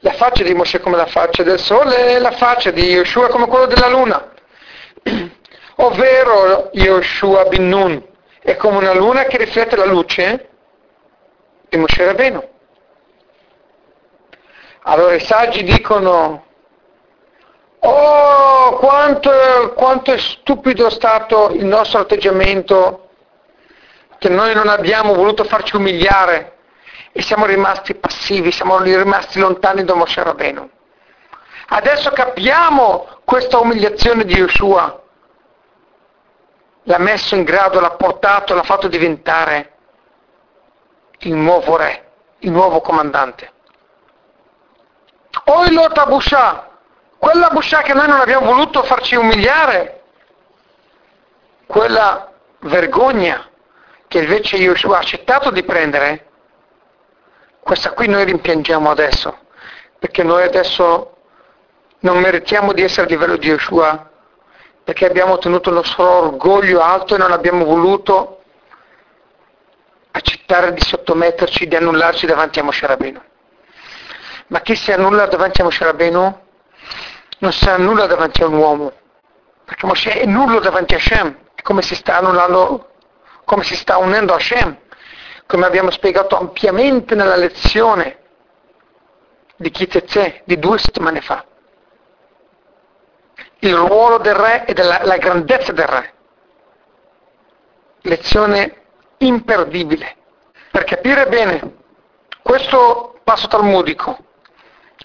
[0.00, 3.46] la faccia di Mosè come la faccia del sole e la faccia di Yeshua come
[3.46, 4.32] quella della luna.
[5.76, 8.06] Ovvero Yoshua bin Nun
[8.40, 10.48] è come una luna che riflette la luce
[11.68, 12.48] di Mosè Rabbeinu.
[14.82, 16.44] Allora i saggi dicono
[17.78, 23.09] oh quanto, quanto è stupido stato il nostro atteggiamento
[24.20, 26.58] che noi non abbiamo voluto farci umiliare
[27.10, 30.70] e siamo rimasti passivi, siamo rimasti lontani da Moshe Rabbeinu.
[31.68, 35.02] Adesso capiamo questa umiliazione di Yeshua.
[36.82, 39.72] L'ha messo in grado, l'ha portato, l'ha fatto diventare
[41.20, 43.50] il nuovo re, il nuovo comandante.
[45.46, 46.68] O il Lota Busha,
[47.16, 50.02] quella Busha che noi non abbiamo voluto farci umiliare,
[51.66, 53.49] quella vergogna
[54.10, 56.26] che invece Yeshua ha accettato di prendere,
[57.60, 59.38] questa qui noi rimpiangiamo adesso,
[60.00, 61.16] perché noi adesso
[62.00, 64.10] non meritiamo di essere a livello di Yeshua,
[64.82, 68.42] perché abbiamo tenuto il nostro orgoglio alto e non abbiamo voluto
[70.10, 73.22] accettare di sottometterci, di annullarci davanti a Moshe Rabbeinu.
[74.48, 76.40] Ma chi si annulla davanti a Moshe Rabbeinu
[77.38, 78.92] non si annulla davanti a un uomo,
[79.64, 82.89] perché Moshe è nullo davanti a Hashem, è come si sta annullando,
[83.50, 84.78] come si sta unendo a Hashem,
[85.46, 88.18] come abbiamo spiegato ampiamente nella lezione
[89.56, 91.44] di Kitezè di due settimane fa.
[93.58, 96.14] Il ruolo del re e della, la grandezza del re.
[98.02, 98.82] Lezione
[99.18, 100.14] imperdibile.
[100.70, 101.78] Per capire bene
[102.42, 104.16] questo passo talmudico,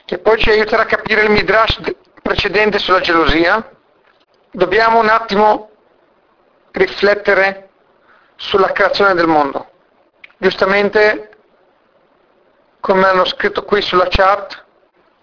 [0.06, 1.80] che poi ci aiuterà a capire il midrash
[2.22, 3.72] precedente sulla gelosia,
[4.52, 5.72] dobbiamo un attimo
[6.70, 7.64] riflettere
[8.36, 9.69] sulla creazione del mondo.
[10.38, 11.30] Giustamente,
[12.80, 14.63] come hanno scritto qui sulla chat,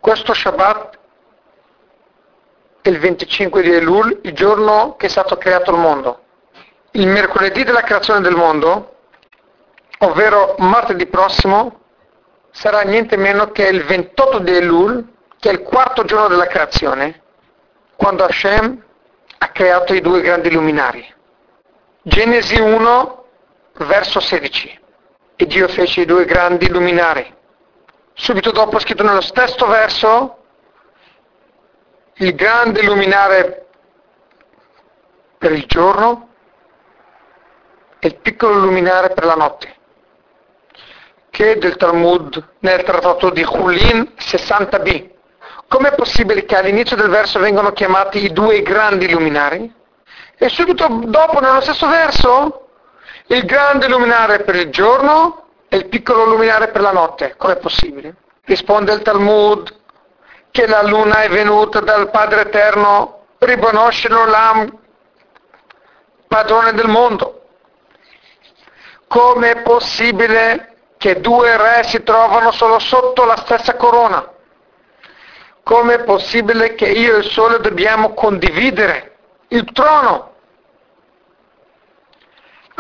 [0.01, 0.99] questo Shabbat
[2.81, 6.21] è il 25 di Elul, il giorno che è stato creato il mondo.
[6.93, 8.97] Il mercoledì della creazione del mondo,
[10.01, 11.81] ovvero martedì prossimo,
[12.51, 15.07] sarà niente meno che il 28 di Elul,
[15.39, 17.23] che è il quarto giorno della creazione,
[17.97, 18.85] quando Hashem
[19.39, 21.15] ha creato i due grandi luminari.
[22.05, 23.25] Genesi 1,
[23.75, 24.81] verso 16.
[25.37, 27.33] E Dio fece i due grandi luminari.
[28.13, 30.39] Subito dopo è scritto nello stesso verso
[32.15, 33.67] il grande luminare
[35.39, 36.29] per il giorno
[38.01, 39.75] e il piccolo luminare per la notte,
[41.31, 45.11] che del Talmud nel trattato di Hulin 60b.
[45.69, 49.81] Com'è possibile che all'inizio del verso vengano chiamati i due grandi luminari?
[50.43, 52.67] E subito dopo, nello stesso verso,
[53.27, 57.37] il grande luminare per il giorno e il piccolo luminare per la notte.
[57.37, 58.17] Com'è possibile?
[58.43, 59.73] Risponde il Talmud
[60.51, 64.79] che la luna è venuta dal Padre Eterno, riconoscere l'Am,
[66.27, 67.45] padrone del mondo.
[69.07, 74.29] Com'è possibile che due re si trovano solo sotto la stessa corona?
[75.63, 80.31] Com'è possibile che io e il sole dobbiamo condividere il trono?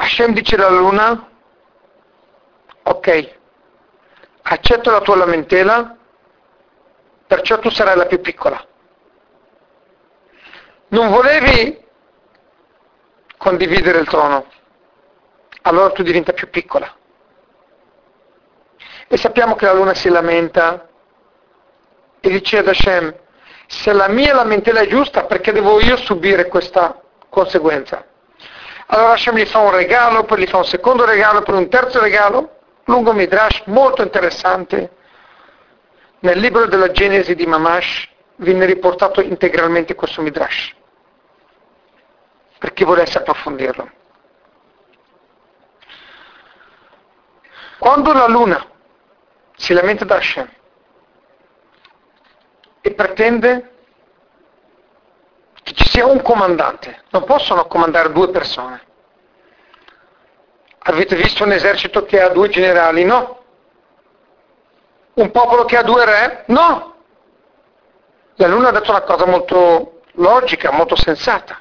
[0.02, 1.28] Hashem dice alla luna,
[2.82, 3.38] ok,
[4.42, 5.96] accetto la tua lamentela,
[7.24, 8.66] perciò tu sarai la più piccola.
[10.88, 11.80] Non volevi
[13.36, 14.46] condividere il trono,
[15.62, 16.92] allora tu diventa più piccola.
[19.06, 20.88] E sappiamo che la luna si lamenta
[22.18, 23.14] e dice ad Hashem,
[23.68, 28.04] se la mia lamentela è giusta, perché devo io subire questa conseguenza?
[28.94, 31.98] Allora Hashem gli fa un regalo, poi gli fa un secondo regalo, poi un terzo
[31.98, 34.96] regalo, lungo Midrash, molto interessante.
[36.18, 40.74] Nel libro della Genesi di Mamash viene riportato integralmente questo Midrash,
[42.58, 43.90] per chi volesse approfondirlo.
[47.78, 48.62] Quando la luna
[49.56, 50.50] si lamenta da Hashem
[52.82, 53.71] e pretende
[55.74, 58.80] ci sia un comandante, non possono comandare due persone.
[60.84, 63.04] Avete visto un esercito che ha due generali?
[63.04, 63.44] No.
[65.14, 66.44] Un popolo che ha due re?
[66.46, 66.94] No.
[68.36, 71.60] La Luna ha detto una cosa molto logica, molto sensata.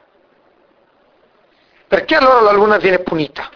[1.88, 3.50] Perché allora la Luna viene punita?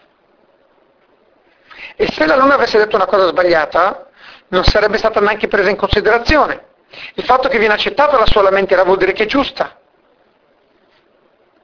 [1.96, 4.10] E se la Luna avesse detto una cosa sbagliata,
[4.50, 6.74] non sarebbe stata neanche presa in considerazione.
[7.15, 9.80] Il fatto che viene accettata la sua lamentela vuol dire che è giusta.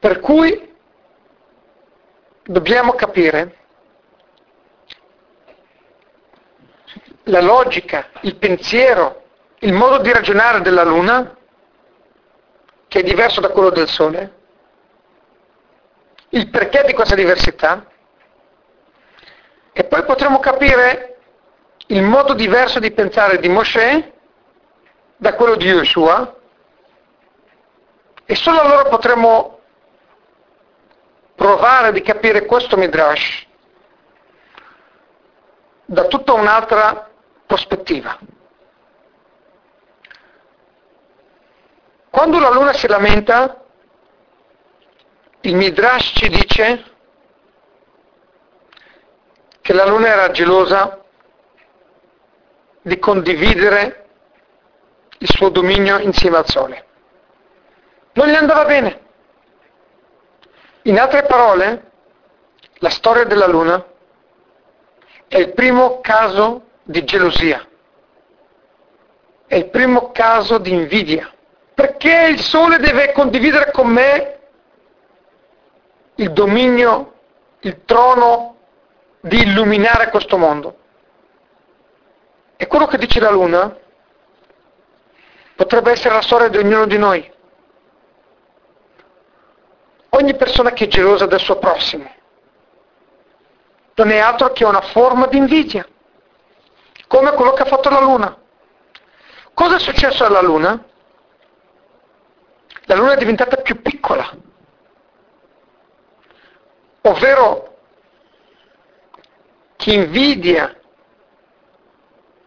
[0.01, 0.75] Per cui
[2.41, 3.55] dobbiamo capire
[7.25, 9.25] la logica, il pensiero,
[9.59, 11.37] il modo di ragionare della Luna,
[12.87, 14.39] che è diverso da quello del Sole,
[16.29, 17.85] il perché di questa diversità,
[19.71, 21.19] e poi potremo capire
[21.89, 24.11] il modo diverso di pensare di Mosè
[25.15, 26.37] da quello di Yeshua,
[28.25, 29.59] e solo allora potremo
[31.41, 33.47] provare di capire questo Midrash
[35.85, 37.09] da tutta un'altra
[37.47, 38.15] prospettiva.
[42.11, 43.59] Quando la luna si lamenta,
[45.41, 46.83] il Midrash ci dice
[49.61, 51.03] che la luna era gelosa
[52.83, 54.09] di condividere
[55.17, 56.85] il suo dominio insieme al sole.
[58.13, 59.00] Non gli andava bene.
[60.83, 61.91] In altre parole,
[62.79, 63.85] la storia della Luna
[65.27, 67.67] è il primo caso di gelosia,
[69.45, 71.31] è il primo caso di invidia.
[71.73, 74.39] Perché il Sole deve condividere con me
[76.15, 77.13] il dominio,
[77.59, 78.57] il trono
[79.19, 80.77] di illuminare questo mondo.
[82.57, 83.75] E quello che dice la luna
[85.55, 87.31] potrebbe essere la storia di ognuno di noi.
[90.13, 92.09] Ogni persona che è gelosa del suo prossimo
[93.95, 95.87] non è altro che una forma di invidia,
[97.07, 98.37] come quello che ha fatto la luna.
[99.53, 100.83] Cosa è successo alla luna?
[102.85, 104.29] La luna è diventata più piccola,
[107.01, 107.77] ovvero
[109.77, 110.75] chi invidia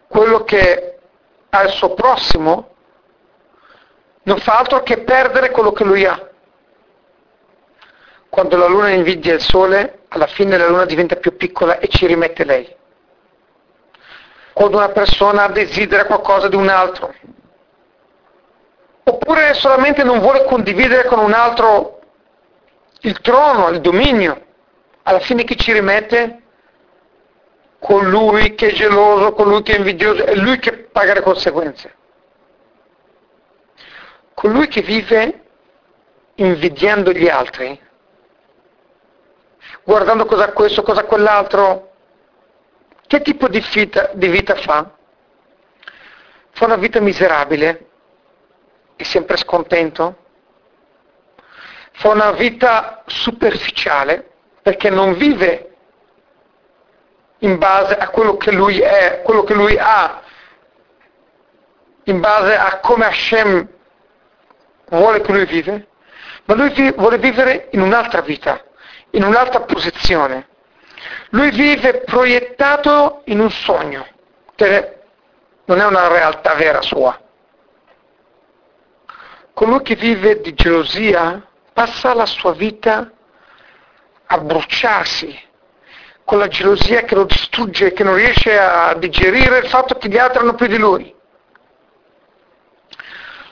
[0.07, 0.99] quello che
[1.49, 2.75] ha il suo prossimo
[4.23, 6.29] non fa altro che perdere quello che lui ha.
[8.35, 12.05] Quando la luna invidia il sole, alla fine la luna diventa più piccola e ci
[12.05, 12.75] rimette lei.
[14.51, 17.13] Quando una persona desidera qualcosa di un altro,
[19.05, 22.01] oppure solamente non vuole condividere con un altro
[23.03, 24.45] il trono, il dominio,
[25.03, 26.41] alla fine chi ci rimette?
[27.79, 31.95] Colui che è geloso, colui che è invidioso, è lui che paga le conseguenze.
[34.33, 35.43] Colui che vive
[36.35, 37.83] invidiando gli altri,
[39.85, 41.91] guardando cosa questo, cosa quell'altro,
[43.07, 44.91] che tipo di vita, di vita fa?
[46.49, 47.87] Fa una vita miserabile,
[48.95, 50.17] è sempre scontento,
[51.91, 55.75] fa una vita superficiale perché non vive
[57.39, 60.21] in base a quello che lui è, quello che lui ha,
[62.05, 63.67] in base a come Hashem
[64.89, 65.87] vuole che lui vive,
[66.45, 68.63] ma lui vuole vivere in un'altra vita,
[69.15, 70.47] in un'altra posizione.
[71.29, 74.07] Lui vive proiettato in un sogno,
[74.55, 75.01] che
[75.65, 77.19] non è una realtà vera sua.
[79.53, 81.41] Colui che vive di gelosia
[81.73, 83.11] passa la sua vita
[84.27, 85.43] a bruciarsi
[86.25, 90.17] con la gelosia che lo distrugge, che non riesce a digerire il fatto che gli
[90.17, 91.13] altri hanno più di lui.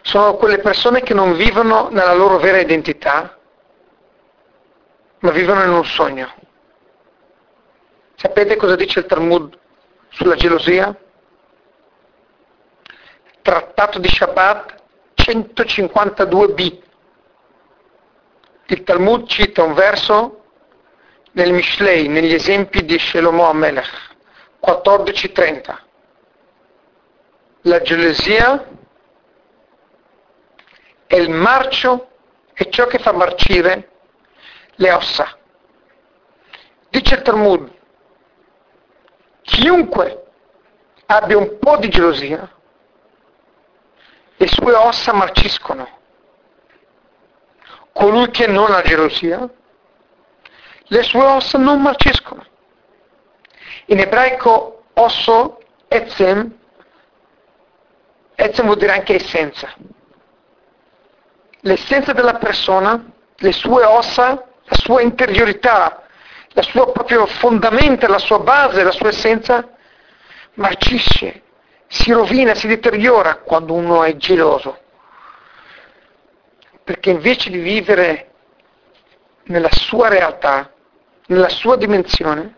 [0.01, 3.37] Sono quelle persone che non vivono nella loro vera identità,
[5.23, 6.31] ma vivono in un sogno.
[8.15, 9.57] Sapete cosa dice il Talmud
[10.09, 10.95] sulla gelosia?
[13.41, 14.81] Trattato di Shabbat
[15.15, 16.81] 152b.
[18.67, 20.43] Il Talmud cita un verso
[21.31, 24.15] nel Mishlei, negli esempi di Shelomo Amelech,
[24.65, 25.77] 14.30.
[27.61, 28.67] La gelosia
[31.07, 32.09] è il marcio,
[32.51, 33.92] è ciò che fa marcire
[34.75, 35.37] le ossa.
[36.89, 37.71] Dice il Talmud,
[39.41, 40.23] chiunque
[41.05, 42.49] abbia un po' di gelosia,
[44.35, 46.01] le sue ossa marciscono.
[47.93, 49.47] Colui che non ha gelosia,
[50.85, 52.45] le sue ossa non marciscono.
[53.85, 56.57] In ebraico osso, etzem,
[58.35, 59.73] etzem vuol dire anche essenza.
[61.61, 63.03] L'essenza della persona,
[63.35, 66.03] le sue ossa, la sua interiorità,
[66.49, 69.67] la sua proprio fondamento, la sua base, la sua essenza,
[70.55, 71.41] marcisce,
[71.87, 74.79] si rovina, si deteriora quando uno è geloso.
[76.83, 78.31] Perché invece di vivere
[79.45, 80.71] nella sua realtà,
[81.27, 82.57] nella sua dimensione,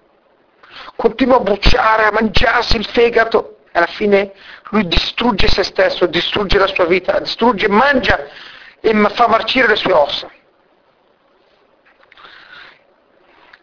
[0.95, 4.33] continua a bruciare, a mangiarsi il fegato e alla fine
[4.69, 8.27] lui distrugge se stesso, distrugge la sua vita, distrugge, mangia
[8.79, 10.29] e fa marcire le sue ossa.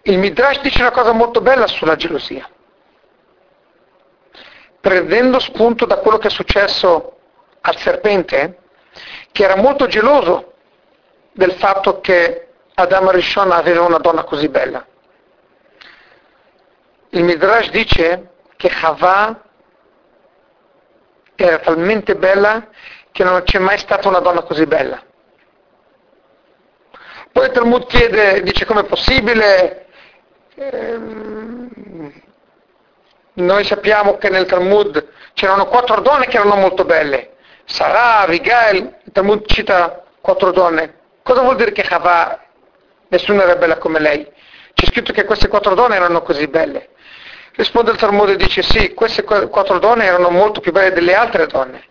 [0.04, 2.48] Il Midrash dice una cosa molto bella sulla gelosia.
[4.80, 7.18] Prendendo spunto da quello che è successo
[7.60, 8.58] al serpente,
[9.30, 10.54] che era molto geloso
[11.32, 14.84] del fatto che Adam Rishon aveva una donna così bella.
[17.10, 19.40] Il Midrash dice che Havà
[21.36, 22.68] era talmente bella
[23.12, 25.00] che non c'è mai stata una donna così bella.
[27.30, 29.86] Poi Talmud chiede, dice com'è possibile,
[30.54, 32.12] ehm,
[33.34, 37.32] noi sappiamo che nel Talmud c'erano quattro donne che erano molto belle,
[37.64, 41.00] Sarah, Abigail, il Talmud cita quattro donne.
[41.22, 42.40] Cosa vuol dire che Havà
[43.08, 44.30] nessuna era bella come lei?
[44.74, 46.88] C'è scritto che queste quattro donne erano così belle.
[47.54, 51.46] Risponde il Talmud e dice sì, queste quattro donne erano molto più belle delle altre
[51.46, 51.84] donne.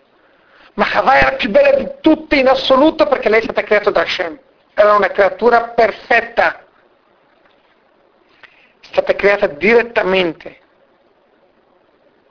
[0.74, 4.00] Ma Havà era più bella di tutte in assoluto perché lei è stata creata da
[4.00, 4.38] Hashem.
[4.74, 6.61] Era una creatura perfetta.
[8.92, 10.58] Stata creata direttamente.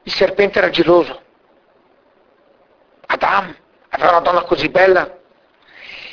[0.03, 1.19] Il serpente era geloso.
[3.07, 3.55] Adam
[3.89, 5.17] aveva una donna così bella.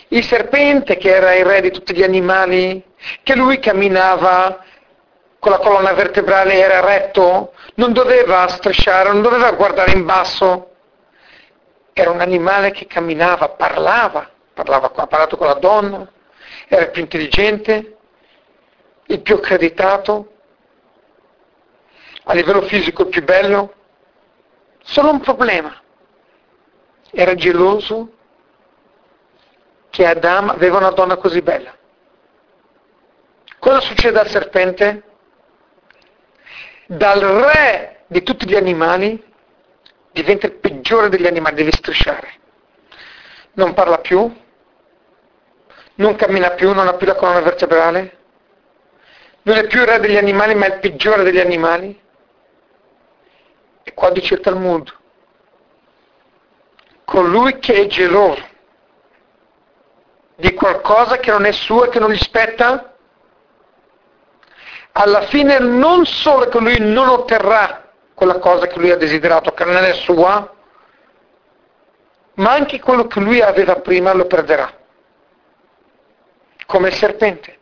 [0.09, 2.83] Il serpente che era il re di tutti gli animali,
[3.23, 4.65] che lui camminava
[5.39, 10.71] con la colonna vertebrale era retto, non doveva strisciare, non doveva guardare in basso.
[11.93, 16.11] Era un animale che camminava, parlava, parlava, ha parlato con la donna,
[16.69, 17.97] era il più intelligente,
[19.09, 20.33] il più accreditato,
[22.29, 23.75] a livello fisico più bello.
[24.83, 25.81] Solo un problema.
[27.11, 28.13] Era geloso
[29.89, 31.75] che Adam aveva una donna così bella.
[33.59, 35.03] Cosa succede al serpente?
[36.87, 39.23] Dal re di tutti gli animali
[40.13, 42.35] diventa il peggiore degli animali, devi strisciare.
[43.53, 44.31] Non parla più,
[45.95, 48.17] non cammina più, non ha più la colonna vertebrale,
[49.43, 52.07] non è più il re degli animali, ma è il peggiore degli animali.
[53.89, 54.95] E qua dice il Talmud,
[57.07, 58.47] colui che è geloso
[60.37, 62.97] di qualcosa che non è suo e che non gli spetta,
[64.93, 69.65] alla fine non solo che lui non otterrà quella cosa che lui ha desiderato, che
[69.65, 70.55] non è sua,
[72.35, 74.71] ma anche quello che lui aveva prima lo perderà.
[76.67, 77.59] Come il serpente.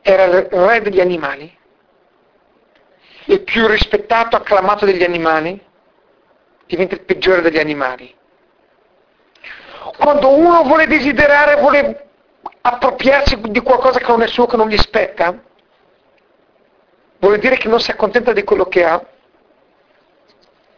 [0.00, 1.56] Era il re degli animali,
[3.26, 5.60] il più rispettato, acclamato degli animali,
[6.66, 8.14] diventa il peggiore degli animali.
[9.96, 12.08] Quando uno vuole desiderare, vuole
[12.62, 15.40] appropriarsi di qualcosa che non è suo, che non gli spetta,
[17.18, 19.04] vuol dire che non si accontenta di quello che ha,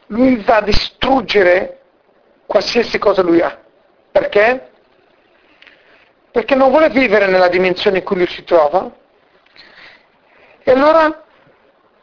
[0.08, 1.80] lui va a distruggere
[2.46, 3.58] qualsiasi cosa lui ha.
[4.10, 4.70] Perché?
[6.30, 8.90] Perché non vuole vivere nella dimensione in cui lui si trova
[10.62, 11.23] e allora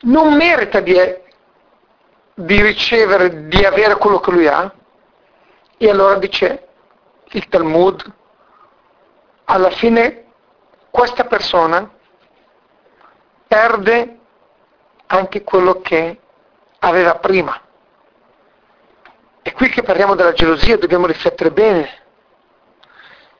[0.01, 0.95] non merita di,
[2.33, 4.73] di ricevere, di avere quello che lui ha
[5.77, 6.67] e allora dice
[7.31, 8.13] il Talmud,
[9.45, 10.25] alla fine
[10.89, 11.89] questa persona
[13.47, 14.19] perde
[15.07, 16.19] anche quello che
[16.79, 17.59] aveva prima.
[19.41, 21.99] È qui che parliamo della gelosia, dobbiamo riflettere bene.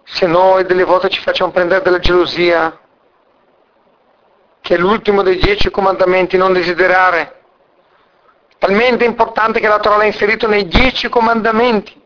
[0.03, 2.78] Se noi delle volte ci facciamo prendere dalla gelosia,
[4.62, 7.41] che è l'ultimo dei dieci comandamenti, non desiderare,
[8.57, 11.99] talmente importante che la Torah l'ha inserito nei dieci comandamenti.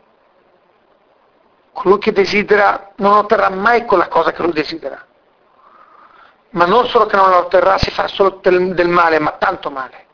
[1.74, 5.06] Colui che desidera non otterrà mai quella cosa che lui desidera
[6.56, 9.70] ma non solo che non la otterrà, si fa solo del, del male, ma tanto
[9.70, 10.06] male.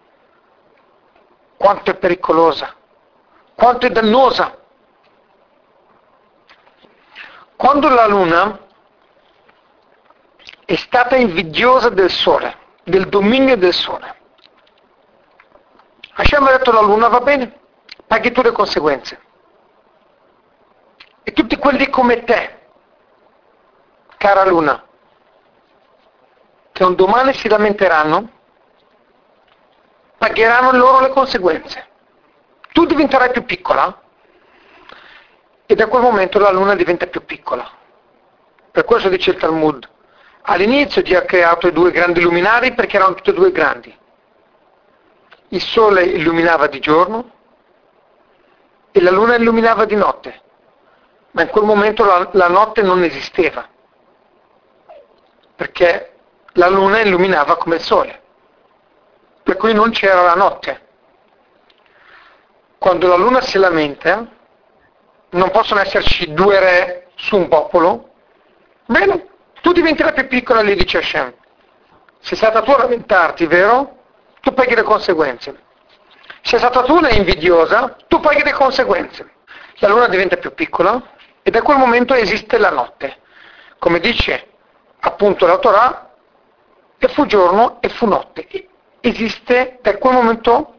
[1.56, 2.74] Quanto è pericolosa,
[3.56, 4.58] quanto è dannosa.
[7.56, 8.60] Quando la luna
[10.72, 12.56] è stata invidiosa del sole,
[12.86, 14.16] del dominio del sole,
[16.14, 17.60] Hashem ha detto alla luna va bene,
[18.08, 19.20] paghi tu le conseguenze.
[21.24, 22.60] E tutti quelli come te,
[24.16, 24.82] cara luna,
[26.72, 28.30] che un domani si lamenteranno,
[30.18, 31.86] pagheranno loro le conseguenze.
[32.72, 34.02] Tu diventerai più piccola
[35.66, 37.70] e da quel momento la luna diventa più piccola.
[38.72, 40.00] Per questo dice il Talmud.
[40.44, 43.96] All'inizio Dio ha creato i due grandi luminari perché erano tutti e due grandi.
[45.50, 47.32] Il sole illuminava di giorno
[48.92, 50.42] e la luna illuminava di notte,
[51.32, 53.68] ma in quel momento la, la notte non esisteva,
[55.56, 56.14] perché
[56.54, 58.22] la luna illuminava come il sole,
[59.44, 60.88] per cui non c'era la notte.
[62.78, 64.28] Quando la luna si lamenta,
[65.30, 68.10] non possono esserci due re su un popolo,
[68.86, 69.30] bene,
[69.62, 71.34] tu diventi la più piccola, lì dice Hashem.
[72.20, 73.98] Sei stata tu a lamentarti, vero?
[74.42, 75.60] Tu paghi le conseguenze.
[76.42, 79.30] Sei stata tu una invidiosa, tu paghi le conseguenze.
[79.76, 81.02] La luna diventa più piccola
[81.42, 83.18] e da quel momento esiste la notte.
[83.80, 84.48] Come dice
[85.00, 86.12] appunto la Torah,
[87.04, 88.48] e fu giorno e fu notte.
[89.02, 90.76] Esiste da quel momento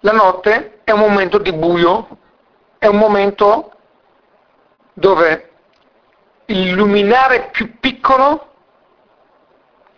[0.00, 2.08] la notte è un momento di buio,
[2.78, 3.72] è un momento
[4.94, 5.49] dove
[6.50, 8.48] il luminare più piccolo,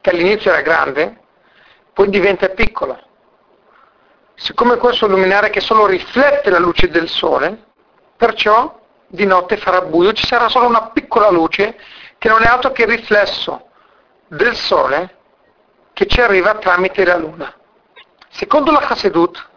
[0.03, 1.21] che all'inizio era grande,
[1.95, 3.01] poi diventa piccolo.
[4.35, 7.71] Siccome questo è luminare che solo riflette la luce del sole,
[8.17, 11.79] perciò di notte farà buio, ci sarà solo una piccola luce
[12.19, 13.69] che non è altro che il riflesso
[14.27, 15.17] del sole
[15.93, 17.55] che ci arriva tramite la luna.
[18.29, 19.49] Secondo la Hasedut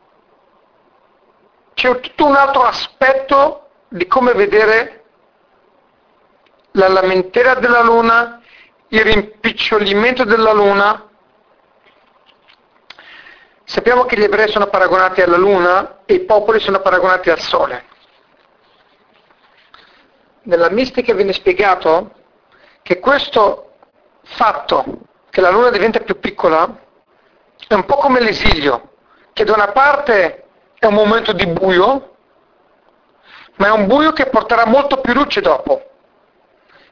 [1.73, 5.04] c'è tutto un altro aspetto di come vedere
[6.75, 8.41] la lamentela della luna,
[8.89, 11.09] il rimpicciolimento della luna.
[13.63, 17.85] Sappiamo che gli ebrei sono paragonati alla luna e i popoli sono paragonati al sole.
[20.43, 22.11] Nella mistica viene spiegato
[22.83, 23.73] che questo
[24.23, 24.99] fatto
[25.29, 26.83] che la luna diventa più piccola
[27.67, 28.91] È un po' come l'esilio,
[29.33, 30.45] che da una parte
[30.77, 32.15] è un momento di buio,
[33.55, 35.94] ma è un buio che porterà molto più luce dopo,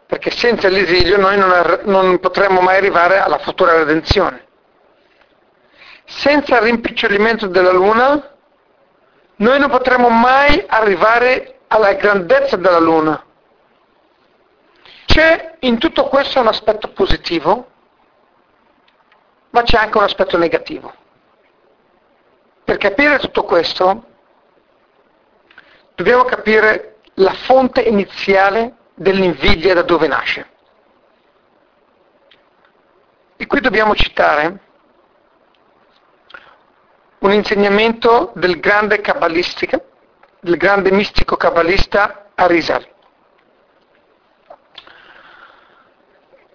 [0.06, 4.48] perché senza l'esilio noi non, ar- non potremmo mai arrivare alla futura redenzione.
[6.06, 8.32] Senza il rimpicciolimento della luna,
[9.38, 13.24] noi non potremo mai arrivare alla grandezza della luna.
[15.06, 17.70] C'è in tutto questo un aspetto positivo,
[19.50, 20.94] ma c'è anche un aspetto negativo.
[22.64, 24.06] Per capire tutto questo
[25.96, 30.50] dobbiamo capire la fonte iniziale dell'invidia da dove nasce.
[33.38, 34.60] E qui dobbiamo citare
[37.20, 39.82] un insegnamento del grande cabalistica,
[40.40, 42.86] del grande mistico cabalista Arizal.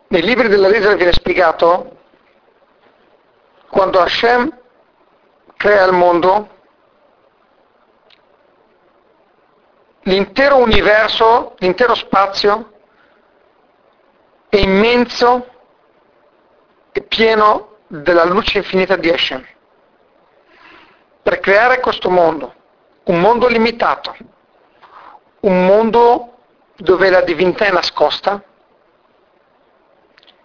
[0.08, 1.96] Nei libri dell'Arizal viene spiegato
[3.68, 4.56] quando Hashem
[5.56, 6.57] crea il mondo,
[10.08, 12.72] l'intero universo, l'intero spazio
[14.48, 15.46] è immenso
[16.92, 19.46] e pieno della luce infinita di Hashem.
[21.22, 22.54] Per creare questo mondo,
[23.04, 24.16] un mondo limitato,
[25.40, 26.38] un mondo
[26.76, 28.42] dove la divinità è nascosta,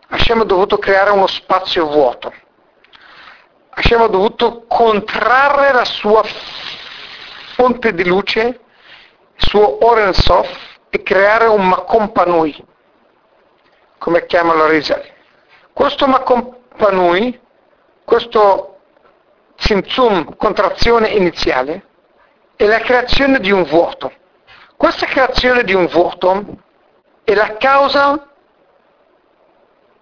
[0.10, 2.34] Hashem ha dovuto creare uno spazio vuoto.
[3.70, 6.22] Hashem ha dovuto contrarre la sua
[7.56, 8.63] fonte di luce,
[9.36, 12.56] il suo Oren Sof, e creare un Makom Panui,
[13.98, 15.04] come chiamano Rizal.
[15.74, 17.40] Questo Makom Panui,
[18.06, 18.78] questo
[19.56, 21.88] Tzimtzum, contrazione iniziale,
[22.56, 24.12] è la creazione di un vuoto.
[24.78, 26.46] Questa creazione di un vuoto
[27.24, 28.30] è la causa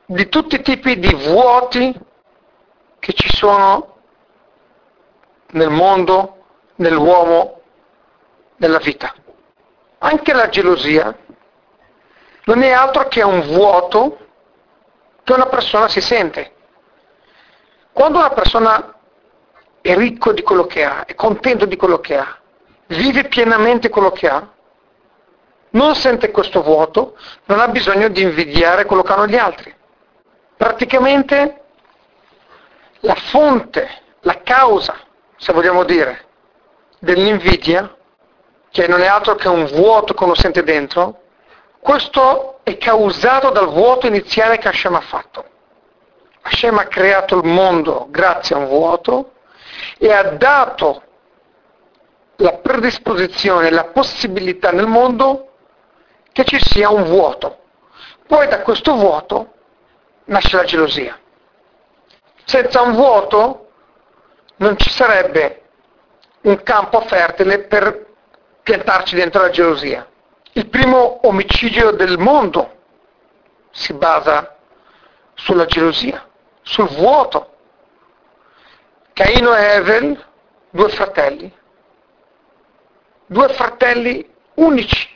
[0.07, 1.97] di tutti i tipi di vuoti
[2.99, 3.95] che ci sono
[5.51, 6.43] nel mondo,
[6.75, 7.61] nell'uomo,
[8.62, 9.14] nella vita.
[9.99, 11.16] Anche la gelosia
[12.45, 14.18] non è altro che un vuoto
[15.24, 16.53] che una persona si sente.
[17.91, 18.95] Quando una persona
[19.82, 22.39] è ricco di quello che ha, è contento di quello che ha,
[22.88, 24.47] vive pienamente quello che ha,
[25.72, 29.74] non sente questo vuoto, non ha bisogno di invidiare quello che hanno gli altri.
[30.55, 31.64] Praticamente
[33.01, 33.89] la fonte,
[34.22, 34.95] la causa,
[35.38, 36.28] se vogliamo dire,
[36.99, 37.95] dell'invidia,
[38.72, 41.19] che non è altro che un vuoto che uno sente dentro,
[41.80, 45.45] questo è causato dal vuoto iniziale che Hashem ha fatto.
[46.41, 49.34] Hashem ha creato il mondo grazie a un vuoto
[49.97, 51.03] e ha dato
[52.38, 55.49] la predisposizione, la possibilità nel mondo
[56.32, 57.57] che ci sia un vuoto.
[58.26, 59.53] Poi da questo vuoto
[60.26, 61.19] nasce la gelosia.
[62.45, 63.69] Senza un vuoto
[64.57, 65.63] non ci sarebbe
[66.41, 68.11] un campo fertile per
[68.64, 70.07] piantarci dentro la gelosia.
[70.53, 72.80] Il primo omicidio del mondo
[73.72, 74.57] si basa
[75.34, 76.28] sulla gelosia,
[76.62, 77.47] sul vuoto.
[79.14, 80.26] Caino e Evel,
[80.70, 81.51] due fratelli,
[83.26, 85.09] due fratelli unici,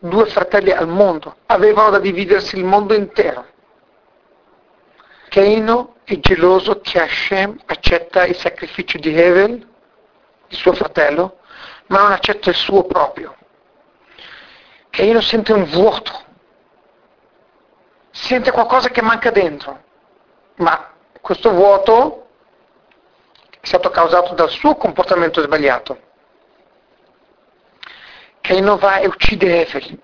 [0.00, 3.46] due fratelli al mondo, avevano da dividersi il mondo intero.
[5.28, 9.66] Caino è geloso che Hashem accetta il sacrificio di Evel,
[10.48, 11.37] il suo fratello,
[11.88, 13.36] ma non accetta il suo proprio.
[14.90, 16.24] Caino sente un vuoto,
[18.10, 19.82] sente qualcosa che manca dentro,
[20.56, 22.28] ma questo vuoto
[23.60, 26.06] è stato causato dal suo comportamento sbagliato.
[28.40, 30.00] Caino va e uccide Evel.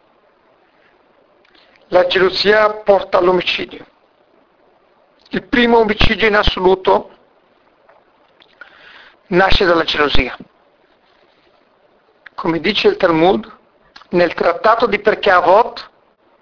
[1.88, 3.86] La gelosia porta all'omicidio.
[5.30, 7.10] Il primo omicidio in assoluto
[9.28, 10.36] nasce dalla gelosia.
[12.44, 13.50] Come dice il Talmud,
[14.10, 15.90] nel trattato di Perché Avot,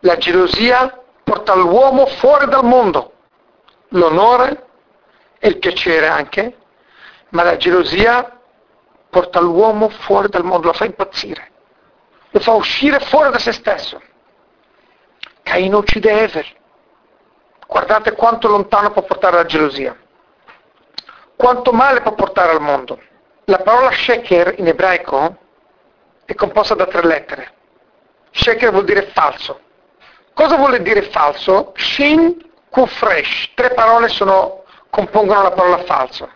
[0.01, 3.13] la gelosia porta l'uomo fuori dal mondo,
[3.91, 4.67] l'onore
[5.39, 6.57] e il piacere anche,
[7.29, 8.37] ma la gelosia
[9.11, 11.53] porta l'uomo fuori dal mondo, lo fa impazzire,
[12.31, 14.03] lo fa uscire fuori da se stesso.
[15.45, 16.47] Caino uccide Ever.
[17.65, 19.97] Guardate quanto lontano può portare la gelosia,
[21.37, 23.01] quanto male può portare al mondo.
[23.45, 25.39] La parola sheker in ebraico
[26.33, 27.53] è composta da tre lettere.
[28.31, 29.61] Sheker vuol dire falso.
[30.33, 31.73] Cosa vuol dire falso?
[31.77, 32.37] Shin,
[32.71, 33.53] kufresh.
[33.55, 36.31] Tre parole sono, compongono la parola falso.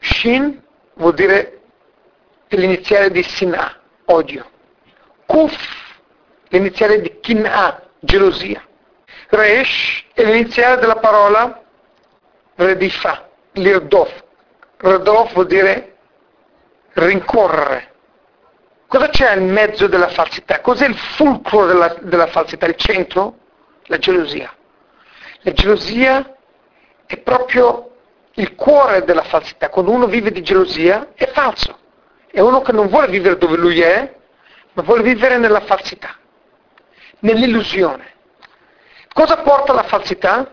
[0.00, 0.62] Shin
[0.94, 1.60] vuol dire
[2.48, 4.50] l'iniziale di Sinà, odio.
[5.26, 5.56] Kuf,
[6.48, 8.62] l'iniziale di Kin'a, gelosia.
[9.28, 11.62] Resh è l'iniziale della parola
[12.56, 14.22] Redifa, l'irdof.
[14.82, 15.96] Irdof vuol dire
[16.92, 17.93] rincorrere.
[18.86, 20.60] Cosa c'è in mezzo della falsità?
[20.60, 22.66] Cos'è il fulcro della, della falsità?
[22.66, 23.38] Il centro?
[23.84, 24.52] La gelosia.
[25.40, 26.36] La gelosia
[27.06, 27.90] è proprio
[28.34, 29.68] il cuore della falsità.
[29.68, 31.78] Quando uno vive di gelosia è falso.
[32.30, 34.12] È uno che non vuole vivere dove lui è,
[34.72, 36.16] ma vuole vivere nella falsità,
[37.20, 38.12] nell'illusione.
[39.12, 40.50] Cosa porta la falsità?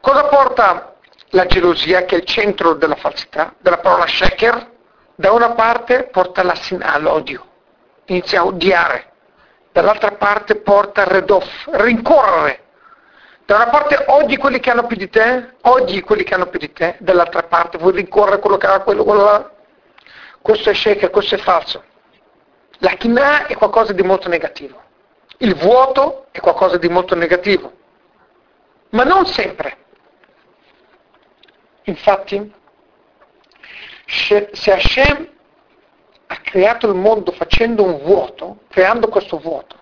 [0.00, 0.96] Cosa porta
[1.30, 4.76] la gelosia, che è il centro della falsità, della parola shaker?
[5.20, 6.44] Da una parte porta
[6.78, 7.44] all'odio,
[8.04, 9.10] inizia a odiare,
[9.72, 12.62] dall'altra parte porta al redoff, rincorrere.
[13.44, 16.60] Da una parte odi quelli che hanno più di te, odi quelli che hanno più
[16.60, 19.50] di te, dall'altra parte vuoi rincorrere quello che ha quello, quello là.
[20.40, 21.82] Questo è shaker, questo è falso.
[22.78, 24.80] La china è qualcosa di molto negativo.
[25.38, 27.72] Il vuoto è qualcosa di molto negativo.
[28.90, 29.78] Ma non sempre.
[31.82, 32.54] Infatti,
[34.08, 35.28] se Hashem
[36.26, 39.76] ha creato il mondo facendo un vuoto, creando questo vuoto,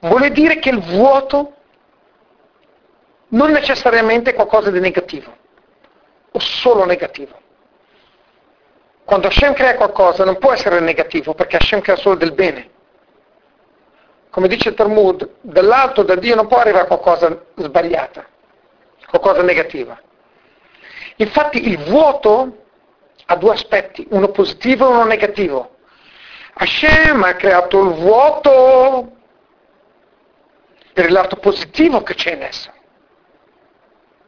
[0.00, 1.54] vuole dire che il vuoto
[3.28, 5.34] non necessariamente è qualcosa di negativo,
[6.32, 7.38] o solo negativo.
[9.04, 12.70] Quando Hashem crea qualcosa non può essere negativo, perché Hashem crea solo del bene.
[14.30, 18.24] Come dice il Talmud, dall'alto da Dio non può arrivare qualcosa sbagliata,
[19.08, 20.00] qualcosa negativa.
[21.16, 22.68] Infatti il vuoto
[23.30, 25.76] ha due aspetti, uno positivo e uno negativo.
[26.54, 29.12] Hashem ha creato il vuoto
[30.92, 32.72] per il lato positivo che c'è in esso.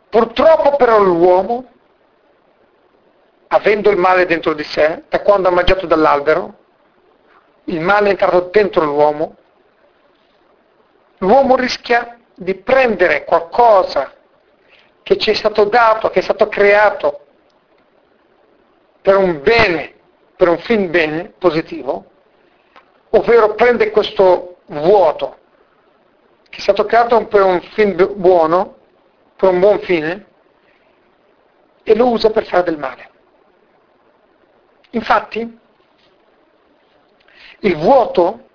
[0.09, 1.68] Purtroppo però l'uomo,
[3.48, 6.59] avendo il male dentro di sé, da quando ha mangiato dall'albero,
[7.64, 9.36] il male è entrato dentro l'uomo,
[11.18, 14.14] l'uomo rischia di prendere qualcosa
[15.03, 17.22] che ci è stato dato, che è stato creato
[19.03, 19.94] per un bene,
[20.36, 22.11] per un fin bene positivo,
[23.11, 25.40] ovvero prende questo vuoto
[26.53, 28.76] che è stato creato per un fin buono,
[29.36, 30.26] per un buon fine,
[31.82, 33.11] e lo usa per fare del male.
[34.90, 35.59] Infatti,
[37.61, 38.48] il vuoto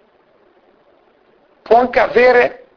[1.64, 2.68] può anche avere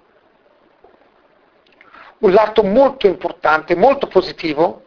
[2.20, 4.84] un lato molto importante, molto positivo,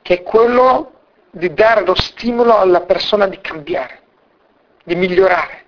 [0.00, 0.93] che è quello
[1.36, 4.02] di dare lo stimolo alla persona di cambiare,
[4.84, 5.64] di migliorare,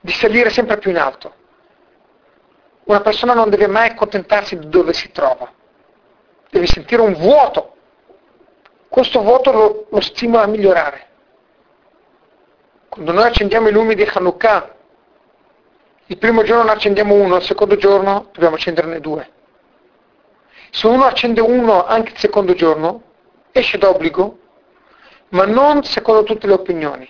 [0.00, 1.32] di salire sempre più in alto.
[2.84, 5.50] Una persona non deve mai accontentarsi di dove si trova,
[6.50, 7.74] deve sentire un vuoto.
[8.88, 11.06] Questo vuoto lo, lo stimola a migliorare.
[12.90, 14.74] Quando noi accendiamo i lumi di Hanukkah,
[16.08, 19.30] il primo giorno ne accendiamo uno, il secondo giorno dobbiamo accenderne due.
[20.70, 23.02] Se uno accende uno anche il secondo giorno,
[23.52, 24.38] esce d'obbligo,
[25.30, 27.08] ma non secondo tutte le opinioni.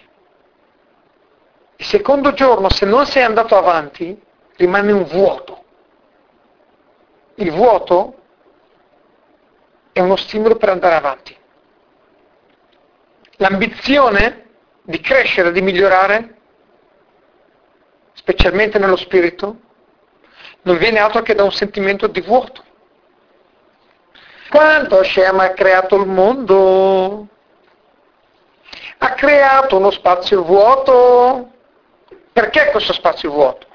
[1.76, 4.18] Il secondo giorno, se non sei andato avanti,
[4.56, 5.64] rimane un vuoto.
[7.34, 8.14] Il vuoto
[9.92, 11.36] è uno stimolo per andare avanti.
[13.36, 14.44] L'ambizione
[14.82, 16.36] di crescere, di migliorare,
[18.14, 19.60] specialmente nello spirito,
[20.62, 22.64] non viene altro che da un sentimento di vuoto.
[24.48, 27.28] Quando Hashem ha creato il mondo,
[28.98, 31.50] ha creato uno spazio vuoto.
[32.32, 33.66] Perché questo spazio vuoto?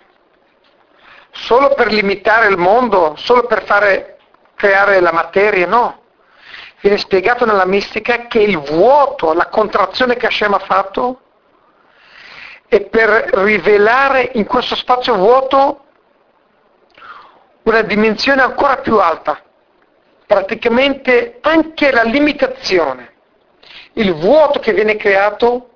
[1.31, 3.15] Solo per limitare il mondo?
[3.17, 4.17] Solo per fare
[4.55, 5.65] creare la materia?
[5.65, 5.99] No.
[6.79, 11.21] Viene spiegato nella mistica che il vuoto, la contrazione che Hashem ha fatto,
[12.67, 15.85] è per rivelare in questo spazio vuoto
[17.63, 19.41] una dimensione ancora più alta,
[20.25, 23.10] praticamente anche la limitazione
[23.93, 25.69] il vuoto che viene creato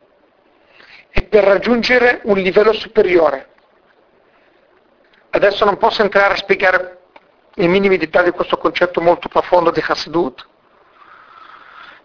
[1.09, 3.49] è per raggiungere un livello superiore.
[5.29, 6.99] Adesso non posso entrare a spiegare
[7.55, 10.47] i minimi dettagli questo concetto molto profondo di Hasidut,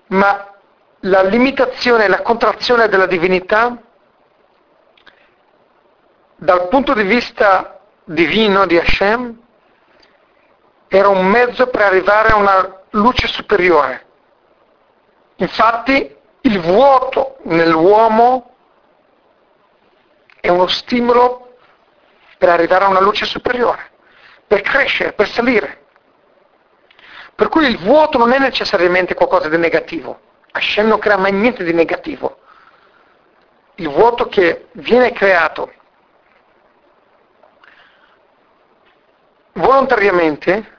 [0.09, 0.55] ma
[1.01, 3.81] la limitazione e la contrazione della divinità
[6.37, 9.39] dal punto di vista divino di Hashem
[10.89, 14.07] era un mezzo per arrivare a una luce superiore.
[15.41, 18.55] Infatti il vuoto nell'uomo
[20.39, 21.57] è uno stimolo
[22.37, 23.91] per arrivare a una luce superiore,
[24.47, 25.87] per crescere, per salire.
[27.35, 30.21] Per cui il vuoto non è necessariamente qualcosa di negativo.
[30.51, 32.41] Hashem non crea mai niente di negativo.
[33.77, 35.73] Il vuoto che viene creato
[39.53, 40.79] volontariamente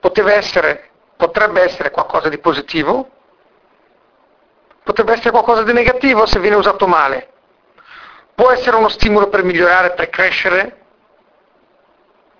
[0.00, 0.85] poteva essere
[1.16, 3.10] potrebbe essere qualcosa di positivo,
[4.84, 7.32] potrebbe essere qualcosa di negativo se viene usato male.
[8.34, 10.84] Può essere uno stimolo per migliorare, per crescere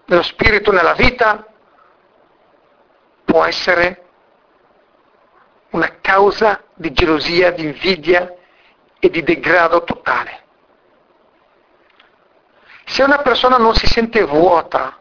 [0.07, 1.45] nello spirito, nella vita,
[3.25, 4.05] può essere
[5.71, 8.33] una causa di gelosia, di invidia
[8.99, 10.45] e di degrado totale.
[12.85, 14.97] Se una persona non si sente vuota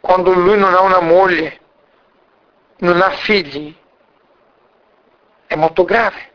[0.00, 1.61] quando lui non ha una moglie,
[2.82, 3.74] non ha figli,
[5.46, 6.30] è molto grave.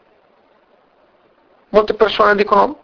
[1.69, 2.83] Molte persone dicono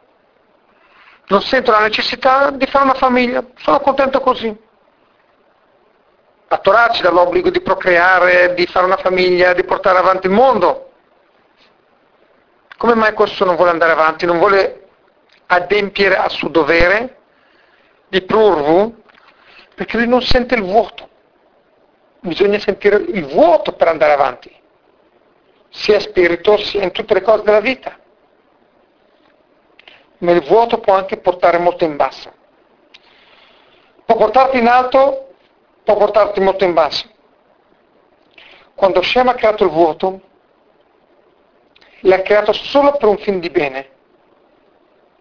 [1.27, 4.55] non sento la necessità di fare una famiglia, sono contento così.
[6.49, 10.91] La Torah ci l'obbligo di procreare, di fare una famiglia, di portare avanti il mondo.
[12.77, 14.25] Come mai questo non vuole andare avanti?
[14.25, 14.87] Non vuole
[15.47, 17.21] adempiere al suo dovere
[18.09, 19.01] di prurvu?
[19.73, 21.09] Perché lui non sente il vuoto.
[22.23, 24.49] Bisogna sentire il vuoto per andare avanti,
[25.69, 27.99] sia spirito sia in tutte le cose della vita.
[30.19, 32.31] Ma il vuoto può anche portare molto in basso.
[34.05, 35.33] Può portarti in alto
[35.83, 37.09] può portarti molto in basso.
[38.73, 40.21] Quando Shem ha creato il vuoto,
[42.01, 43.89] l'ha creato solo per un fin di bene.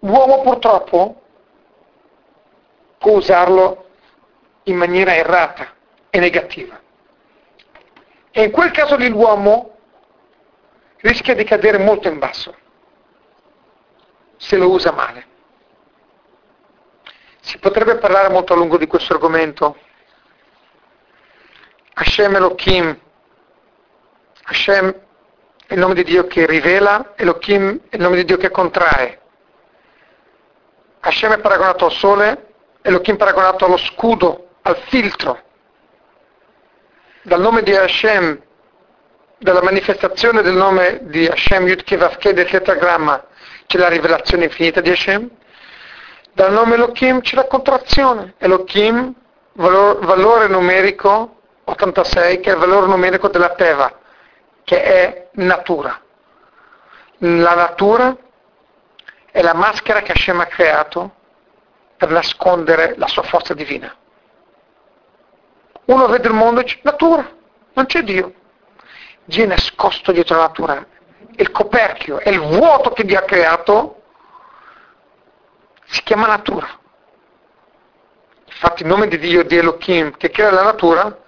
[0.00, 1.20] L'uomo purtroppo
[2.98, 3.86] può usarlo
[4.64, 5.74] in maniera errata
[6.10, 6.81] e negativa.
[8.32, 9.78] E in quel caso lì l'uomo
[10.96, 12.56] rischia di cadere molto in basso
[14.36, 15.26] se lo usa male.
[17.40, 19.76] Si potrebbe parlare molto a lungo di questo argomento,
[21.94, 22.98] Hashem Elohim,
[24.44, 24.94] Hashem
[25.66, 29.20] è il nome di Dio che rivela, Elohim è il nome di Dio che contrae.
[31.00, 35.50] Hashem è paragonato al sole, Elohim è paragonato allo scudo, al filtro.
[37.24, 38.42] Dal nome di Hashem,
[39.38, 43.24] dalla manifestazione del nome di Hashem Yud Kevavke del tetragramma,
[43.66, 45.30] c'è la rivelazione infinita di Hashem.
[46.32, 48.34] Dal nome Elohim c'è la contrazione.
[48.38, 49.14] Elohim,
[49.52, 54.00] valor, valore numerico 86 che è il valore numerico della Teva,
[54.64, 56.00] che è natura.
[57.18, 58.16] La natura
[59.30, 61.14] è la maschera che Hashem ha creato
[61.96, 63.94] per nascondere la sua forza divina.
[65.84, 67.28] Uno vede il mondo e dice natura,
[67.72, 68.34] non c'è Dio.
[69.24, 70.86] Dio è nascosto dietro la natura.
[71.36, 74.02] Il coperchio è il vuoto che Dio ha creato,
[75.84, 76.68] si chiama natura.
[78.46, 81.18] Infatti il nome di Dio, di Elohim, che crea la natura,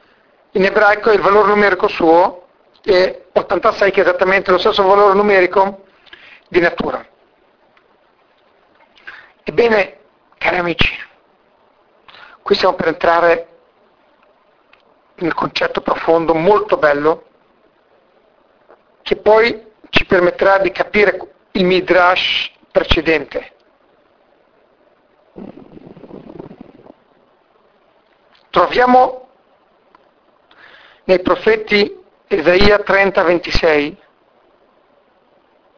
[0.52, 2.46] in ebraico il valore numerico suo
[2.82, 5.84] è 86 che è esattamente lo stesso valore numerico
[6.48, 7.04] di natura.
[9.42, 9.98] Ebbene,
[10.38, 10.94] cari amici,
[12.42, 13.48] qui stiamo per entrare
[15.16, 17.24] nel concetto profondo molto bello
[19.02, 21.18] che poi ci permetterà di capire
[21.52, 23.52] il midrash precedente.
[28.50, 29.28] Troviamo
[31.04, 33.96] nei profeti Esaia 30-26,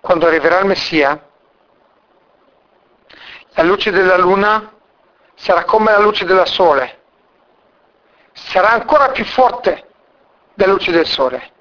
[0.00, 1.28] quando arriverà il Messia,
[3.50, 4.72] la luce della luna
[5.34, 7.00] sarà come la luce del sole,
[8.36, 9.88] sarà ancora più forte
[10.54, 11.52] della luce del sole.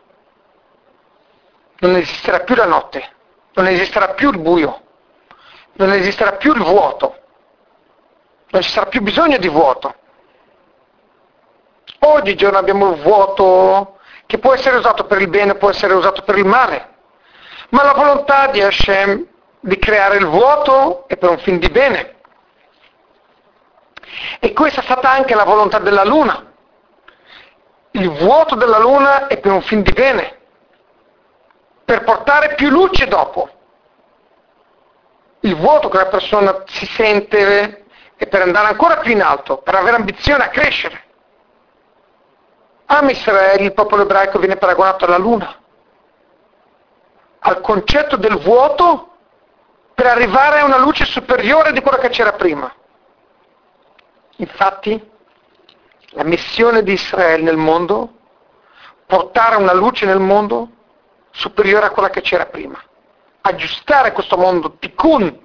[1.79, 3.11] Non esisterà più la notte,
[3.53, 4.81] non esisterà più il buio,
[5.73, 7.17] non esisterà più il vuoto,
[8.49, 9.95] non ci sarà più bisogno di vuoto
[11.99, 13.97] Oggigiorno abbiamo il vuoto
[14.27, 16.93] che può essere usato per il bene, può essere usato per il male.
[17.69, 19.25] Ma la volontà di Hashem
[19.59, 22.15] di creare il vuoto è per un fin di bene.
[24.39, 26.53] E questa è stata anche la volontà della Luna.
[27.95, 30.37] Il vuoto della Luna è per un fin di bene,
[31.85, 33.49] per portare più luce dopo.
[35.39, 37.85] Il vuoto che la persona si sente
[38.17, 41.03] è per andare ancora più in alto, per avere ambizione a crescere.
[42.87, 45.55] Am Israele, il popolo ebraico, viene paragonato alla luna,
[47.39, 49.11] al concetto del vuoto
[49.93, 52.69] per arrivare a una luce superiore di quella che c'era prima.
[54.35, 55.13] Infatti,
[56.15, 58.13] la missione di Israele nel mondo,
[59.05, 60.69] portare una luce nel mondo
[61.31, 62.81] superiore a quella che c'era prima.
[63.41, 65.39] Aggiustare questo mondo, tikkun.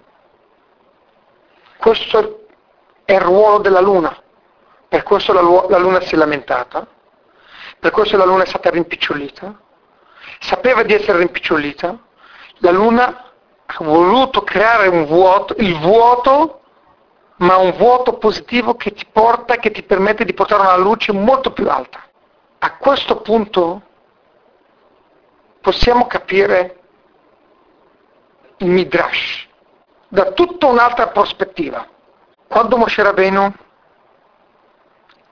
[1.76, 2.46] Questo
[3.04, 4.16] è il ruolo della luna.
[4.88, 6.86] Per questo la, la luna si è lamentata
[7.80, 9.58] per questo la luna è stata rimpicciolita,
[10.38, 11.98] sapeva di essere rimpicciolita,
[12.58, 13.32] la luna
[13.64, 16.59] ha voluto creare un vuoto, il vuoto,
[17.40, 21.52] ma un vuoto positivo che ti porta, che ti permette di portare una luce molto
[21.52, 22.02] più alta.
[22.58, 23.82] A questo punto
[25.60, 26.78] possiamo capire
[28.58, 29.46] il Midrash
[30.08, 31.86] da tutta un'altra prospettiva.
[32.46, 33.52] Quando Moshe Rabbeinu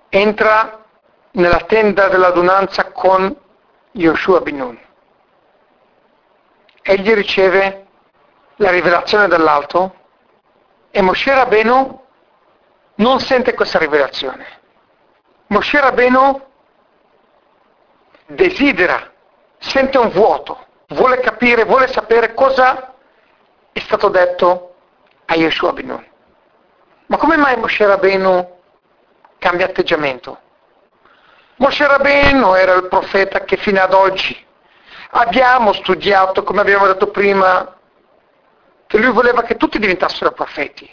[0.09, 0.85] entra
[1.33, 3.37] nella tenda dell'adunanza con
[3.93, 4.79] Yoshua Binun,
[6.81, 7.87] egli riceve
[8.57, 9.98] la rivelazione dall'alto
[10.91, 12.07] e Moshe Rabbeinu
[12.97, 14.47] non sente questa rivelazione.
[15.49, 16.47] Moshe Rabbeinu
[18.27, 19.11] desidera,
[19.59, 22.95] sente un vuoto, vuole capire, vuole sapere cosa
[23.73, 24.75] è stato detto
[25.27, 26.05] a Yeshua Binun.
[27.07, 28.57] Ma come mai Moshe Rabbeinu
[29.39, 30.39] cambia atteggiamento?
[31.57, 34.47] Moshe Rabbeinu era il profeta che fino ad oggi
[35.11, 37.78] abbiamo studiato, come abbiamo detto prima,
[38.97, 40.91] lui voleva che tutti diventassero profeti,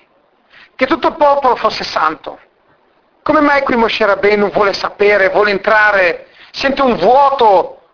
[0.76, 2.38] che tutto il popolo fosse santo.
[3.24, 7.91] Come mai qui Moshe Rabbeinu vuole sapere, vuole entrare, sente un vuoto,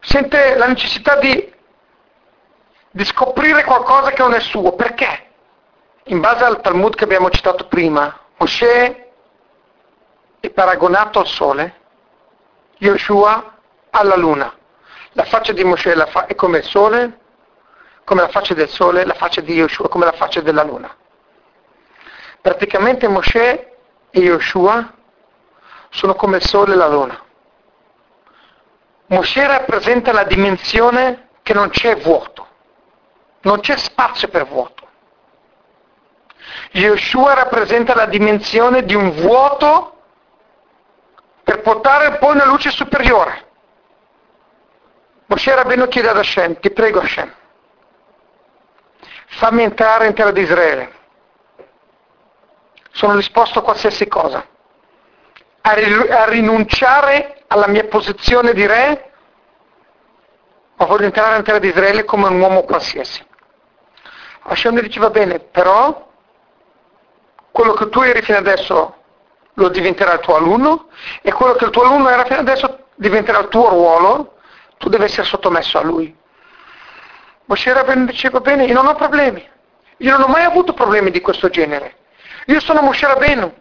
[0.00, 1.54] sente la necessità di,
[2.90, 4.72] di scoprire qualcosa che non è suo?
[4.72, 5.24] Perché?
[6.06, 9.12] In base al Talmud che abbiamo citato prima, Moshe
[10.40, 11.80] è paragonato al sole,
[12.78, 13.58] Yoshua
[13.90, 14.52] alla luna.
[15.12, 15.92] La faccia di Moshe
[16.26, 17.18] è come il sole,
[18.06, 20.94] come la faccia del sole, la faccia di Yoshua come la faccia della luna.
[22.40, 23.76] Praticamente Moshe
[24.10, 24.94] e Yoshua
[25.90, 27.20] sono come il sole e la luna.
[29.06, 32.46] Moshe rappresenta la dimensione che non c'è vuoto,
[33.40, 34.86] non c'è spazio per vuoto.
[36.72, 40.02] Yoshua rappresenta la dimensione di un vuoto
[41.42, 43.44] per portare poi una luce superiore.
[45.26, 47.34] Moshe Rabbeinu chiede ad Hashem, ti prego Hashem,
[49.26, 50.92] fammi entrare in terra di Israele.
[52.92, 54.46] Sono disposto a qualsiasi cosa,
[55.60, 59.12] a, ri- a rinunciare alla mia posizione di re,
[60.76, 63.24] ma voglio entrare in terra di Israele come un uomo qualsiasi.
[64.42, 66.08] Hashem mi diceva bene, però
[67.50, 68.94] quello che tu eri fino adesso
[69.54, 70.88] lo diventerà il tuo alunno
[71.22, 74.36] e quello che il tuo alunno era fino adesso diventerà il tuo ruolo,
[74.78, 76.15] tu devi essere sottomesso a lui.
[77.46, 79.48] Moshe Rabbeinu diceva bene, io non ho problemi,
[79.98, 81.96] io non ho mai avuto problemi di questo genere,
[82.46, 83.54] io sono Moshe Rabbeinu,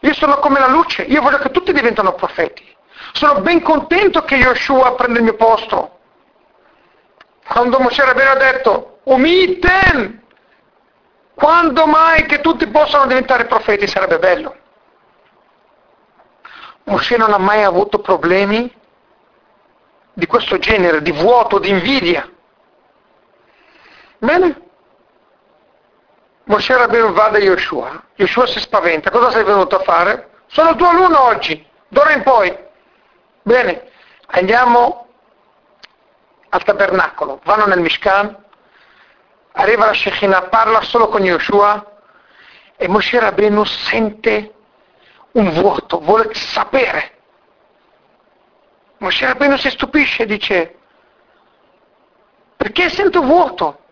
[0.00, 2.64] io sono come la luce, io voglio che tutti diventano profeti,
[3.12, 5.98] sono ben contento che Yoshua prenda il mio posto.
[7.46, 10.22] Quando Moshe Rabbeinu ha detto, Umiten,
[11.36, 14.56] quando mai che tutti possano diventare profeti sarebbe bello.
[16.84, 18.72] Mosè non ha mai avuto problemi
[20.14, 22.26] di questo genere, di vuoto, di invidia.
[24.26, 24.60] Bene?
[26.46, 28.02] Mosè Rabbeinu va da Yoshua.
[28.16, 29.08] Yoshua si spaventa.
[29.08, 30.30] Cosa sei venuto a fare?
[30.46, 32.56] Sono tuo alunno oggi, d'ora in poi.
[33.42, 33.88] Bene,
[34.26, 35.06] andiamo
[36.48, 37.40] al tabernacolo.
[37.44, 38.36] Vanno nel Mishkan,
[39.52, 41.98] arriva la Shekinah, parla solo con Yoshua
[42.76, 44.54] e Mosè Rabbeinu sente
[45.32, 47.12] un vuoto, vuole sapere.
[48.98, 50.78] Mosè Rabbeinu si stupisce e dice,
[52.56, 53.84] perché sento vuoto?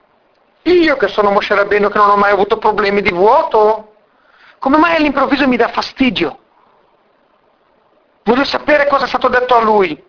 [0.64, 3.94] Io che sono Mosè Rabbeinu che non ho mai avuto problemi di vuoto,
[4.58, 6.38] come mai all'improvviso mi dà fastidio?
[8.24, 10.02] Voglio sapere cosa è stato detto a lui.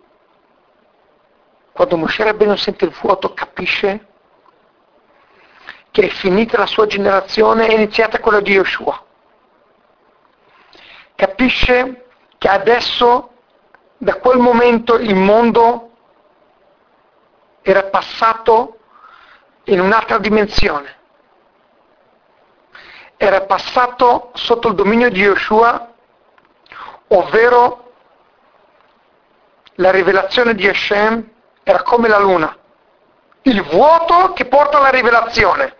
[1.72, 4.06] Quando Mosè Rabbeinu sente il vuoto capisce
[5.90, 9.04] che è finita la sua generazione e è iniziata quella di Yoshua
[11.16, 12.04] capisce
[12.38, 13.30] che adesso,
[13.96, 15.90] da quel momento, il mondo
[17.62, 18.75] era passato
[19.66, 20.94] in un'altra dimensione.
[23.16, 25.92] Era passato sotto il dominio di Yoshua,
[27.08, 27.92] ovvero
[29.76, 31.30] la rivelazione di Hashem
[31.62, 32.56] era come la luna,
[33.42, 35.76] il vuoto che porta alla rivelazione.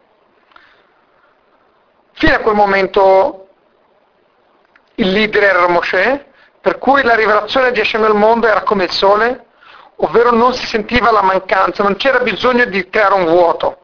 [2.13, 3.49] Fino a quel momento
[4.97, 6.27] il leader era Mosè,
[6.61, 9.46] per cui la rivelazione di Hashem nel mondo era come il sole,
[9.97, 13.79] ovvero non si sentiva la mancanza, non c'era bisogno di creare un vuoto.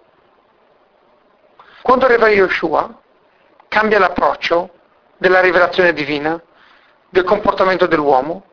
[1.83, 3.01] Quando arriva Yeshua,
[3.69, 4.71] cambia l'approccio
[5.17, 6.41] della rivelazione divina,
[7.09, 8.45] del comportamento dell'uomo,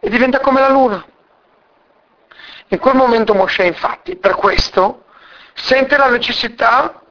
[0.00, 1.04] e diventa come la luna.
[2.68, 5.04] In quel momento Mosè, infatti, per questo,
[5.54, 7.02] sente la necessità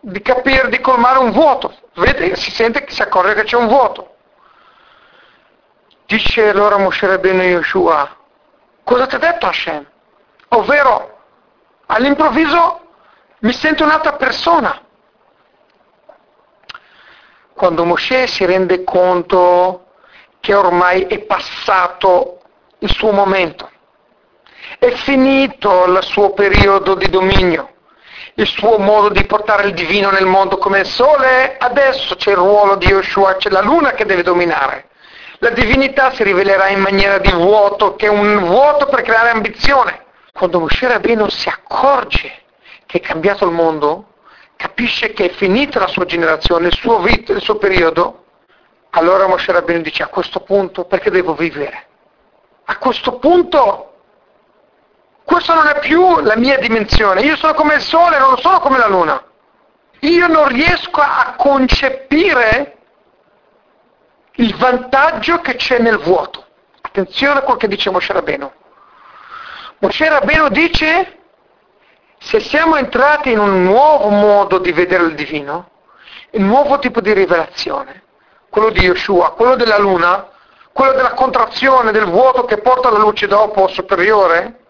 [0.00, 1.74] di capire, di colmare un vuoto.
[1.94, 4.16] Vede, si sente si accorge che c'è un vuoto.
[6.06, 8.16] Dice allora Moshe Rabbeinu Yoshua,
[8.92, 9.86] cosa ti ha detto Hashem?
[10.48, 11.18] Ovvero,
[11.86, 12.80] all'improvviso
[13.38, 14.80] mi sento un'altra persona.
[17.54, 19.86] Quando Moshe si rende conto
[20.40, 22.40] che ormai è passato
[22.80, 23.70] il suo momento,
[24.78, 27.74] È finito il suo periodo di dominio,
[28.34, 31.56] il suo modo di portare il divino nel mondo come il sole.
[31.56, 34.88] Adesso c'è il ruolo di Yoshua, c'è la luna che deve dominare.
[35.42, 40.04] La divinità si rivelerà in maniera di vuoto, che è un vuoto per creare ambizione.
[40.32, 42.32] Quando Moshe Rabbeinu si accorge
[42.86, 44.12] che è cambiato il mondo,
[44.54, 48.26] capisce che è finita la sua generazione, il suo, vita, il suo periodo,
[48.90, 51.86] allora Moshe Rabbeinu dice a questo punto perché devo vivere?
[52.66, 53.94] A questo punto
[55.24, 58.78] questa non è più la mia dimensione, io sono come il sole, non sono come
[58.78, 59.20] la luna.
[60.02, 62.76] Io non riesco a concepire
[64.36, 66.44] il vantaggio che c'è nel vuoto.
[66.80, 68.50] Attenzione a quel che dice Moshe Rabbeinu.
[69.78, 71.18] Moshe Rabbeinu dice
[72.18, 75.70] se siamo entrati in un nuovo modo di vedere il divino,
[76.30, 78.04] un nuovo tipo di rivelazione,
[78.48, 80.28] quello di Yeshua, quello della luna,
[80.72, 84.60] quello della contrazione, del vuoto che porta la luce dopo superiore,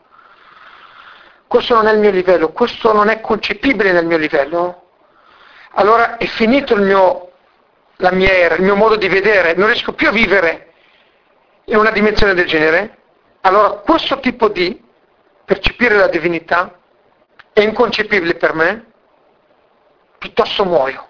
[1.47, 4.85] questo non è il mio livello, questo non è concepibile nel mio livello,
[5.73, 7.32] allora è finito il mio,
[8.03, 10.73] la mia era, il mio modo di vedere, non riesco più a vivere
[11.67, 12.99] in una dimensione del genere,
[13.43, 14.83] allora questo tipo di
[15.45, 16.79] percepire la divinità
[17.53, 18.87] è inconcepibile per me,
[20.19, 21.09] piuttosto muoio.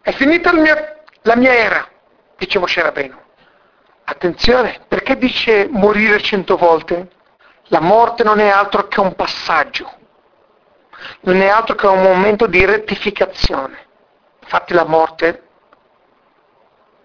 [0.00, 1.88] È finita mio, la mia era,
[2.36, 3.18] dice Moshe Rabbeinu.
[4.04, 7.10] Attenzione, perché dice morire cento volte?
[7.66, 9.90] La morte non è altro che un passaggio,
[11.22, 13.86] non è altro che un momento di rettificazione.
[14.40, 15.50] Infatti la morte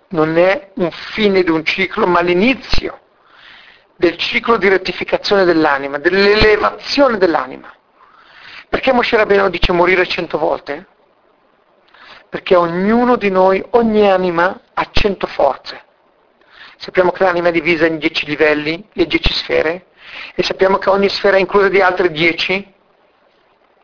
[0.10, 3.00] non è un fine di un ciclo, ma l'inizio
[3.96, 7.74] del ciclo di rettificazione dell'anima, dell'elevazione dell'anima.
[8.70, 10.88] Perché Moshe Rabbeinu dice morire cento volte?
[12.30, 15.84] Perché ognuno di noi, ogni anima ha cento forze.
[16.76, 19.88] Sappiamo che l'anima è divisa in dieci livelli, le dieci sfere,
[20.36, 22.74] e sappiamo che ogni sfera è inclusa di altre dieci,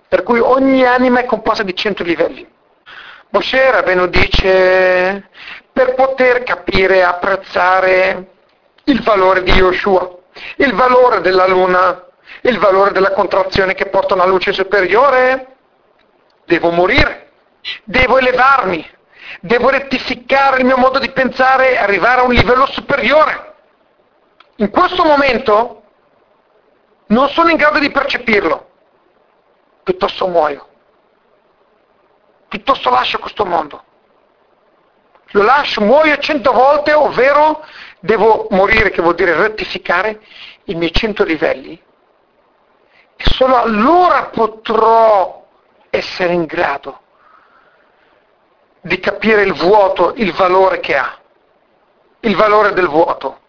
[0.08, 2.48] per cui ogni anima è composta di cento livelli.
[3.30, 5.30] Moshe Rabbeinu dice
[5.74, 8.28] per poter capire e apprezzare
[8.86, 10.18] il valore di Yoshua,
[10.58, 12.06] il valore della luna,
[12.42, 15.56] il valore della contrazione che porta una luce superiore,
[16.46, 17.32] devo morire,
[17.84, 18.88] devo elevarmi,
[19.42, 23.56] devo rettificare il mio modo di pensare e arrivare a un livello superiore.
[24.58, 25.82] In questo momento
[27.08, 28.70] non sono in grado di percepirlo,
[29.82, 30.68] piuttosto muoio,
[32.48, 33.84] piuttosto lascio questo mondo.
[35.34, 37.66] Lo lascio, muoio cento volte, ovvero
[38.00, 40.22] devo morire, che vuol dire rettificare
[40.66, 41.82] i miei cento livelli
[43.16, 45.46] e solo allora potrò
[45.90, 47.02] essere in grado
[48.82, 51.18] di capire il vuoto, il valore che ha,
[52.22, 53.40] il valore del vuoto.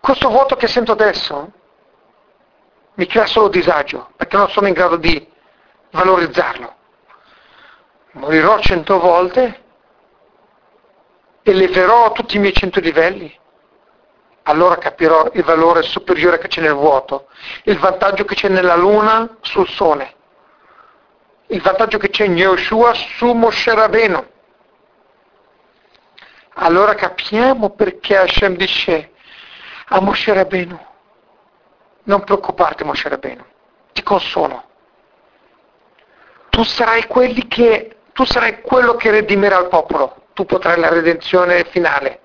[0.00, 1.52] Questo vuoto che sento adesso
[2.94, 5.24] mi crea solo disagio, perché non sono in grado di
[5.90, 6.74] valorizzarlo.
[8.12, 9.60] Morirò cento volte,
[11.42, 13.38] eleverò tutti i miei cento livelli,
[14.44, 17.28] allora capirò il valore superiore che c'è nel vuoto,
[17.64, 20.14] il vantaggio che c'è nella luna sul sole,
[21.46, 24.30] il vantaggio che c'è in Yoshua su Moshe Rabbeinu.
[26.54, 29.12] Allora capiamo perché Hashem dice
[29.88, 30.78] a Moshe Rabbeinu,
[32.04, 33.44] non preoccuparti Moshe Rabbeinu,
[33.92, 34.70] ti consolo.
[36.50, 37.06] Tu sarai,
[37.48, 42.22] che, tu sarai quello che redimerà il popolo, tu potrai la redenzione finale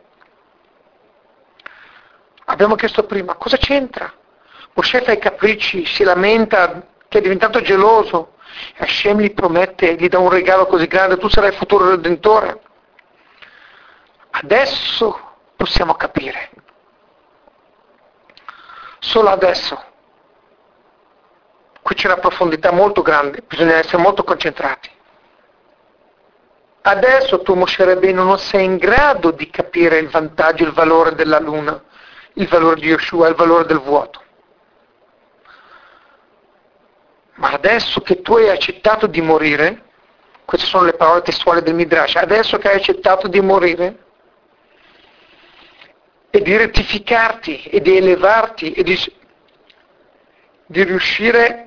[2.49, 4.11] Abbiamo chiesto prima, cosa c'entra?
[4.73, 8.35] Mosè fa i capricci, si lamenta che è diventato geloso.
[8.77, 12.61] Hashem gli promette, gli dà un regalo così grande, tu sarai il futuro redentore.
[14.29, 15.19] Adesso
[15.57, 16.51] possiamo capire.
[18.99, 19.83] Solo adesso.
[21.81, 24.89] Qui c'è una profondità molto grande, bisogna essere molto concentrati.
[26.89, 31.39] Adesso tu, Moshe Rabbeinu, non sei in grado di capire il vantaggio, il valore della
[31.39, 31.83] luna
[32.37, 34.21] il valore di Yeshua, il valore del vuoto.
[37.35, 39.83] Ma adesso che tu hai accettato di morire,
[40.45, 44.05] queste sono le parole testuali del Midrash, adesso che hai accettato di morire
[46.29, 48.97] e di rettificarti e di elevarti e di,
[50.65, 51.66] di riuscire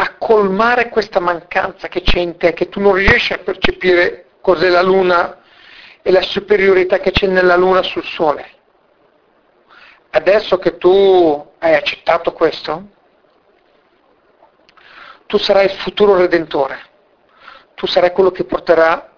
[0.00, 4.68] a colmare questa mancanza che c'è in te, che tu non riesci a percepire cos'è
[4.68, 5.40] la luna
[6.02, 8.48] e la superiorità che c'è nella luna sul sole.
[10.10, 12.86] Adesso che tu hai accettato questo,
[15.26, 16.78] tu sarai il futuro redentore,
[17.74, 19.10] tu sarai quello che porterà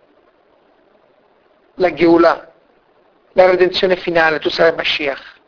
[1.74, 2.52] la Gheula,
[3.32, 5.38] la redenzione finale, tu sarai Mashiach.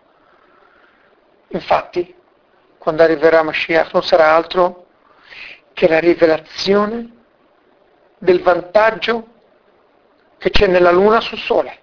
[1.48, 2.14] Infatti,
[2.76, 4.81] quando arriverà Mashiach non sarà altro
[5.72, 7.10] che la rivelazione
[8.18, 9.26] del vantaggio
[10.38, 11.78] che c'è nella Luna sul Sole,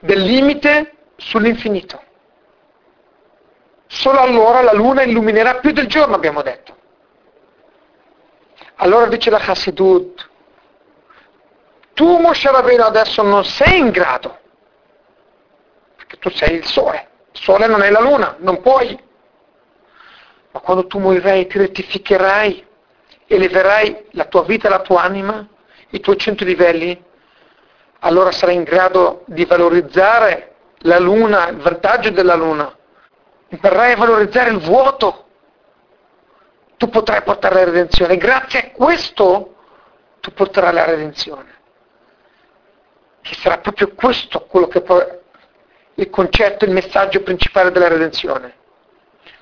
[0.00, 2.02] del limite sull'infinito.
[3.86, 6.76] Solo allora la Luna illuminerà più del giorno, abbiamo detto.
[8.76, 10.28] Allora dice la Hasidut,
[11.92, 14.38] tu Moshe Rabbeinu adesso non sei in grado,
[15.96, 18.98] perché tu sei il Sole, il Sole non è la Luna, non puoi.
[20.52, 22.66] Ma quando tu morirai ti rettificherai,
[23.26, 25.46] eleverai la tua vita la tua anima,
[25.90, 27.00] i tuoi cento livelli,
[28.00, 32.74] allora sarai in grado di valorizzare la Luna, il vantaggio della Luna.
[33.48, 35.26] Imparerai a valorizzare il vuoto,
[36.76, 38.16] tu potrai portare la redenzione.
[38.16, 39.54] Grazie a questo
[40.20, 41.58] tu porterai la redenzione.
[43.20, 45.04] Che sarà proprio questo quello che poi
[45.94, 48.54] il concetto, il messaggio principale della redenzione.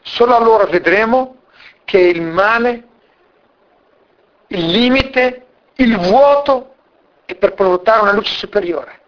[0.02, 1.36] Solo allora vedremo
[1.84, 2.86] che il male,
[4.48, 5.46] il limite,
[5.76, 6.74] il vuoto
[7.24, 9.00] è per portare una luce superiore.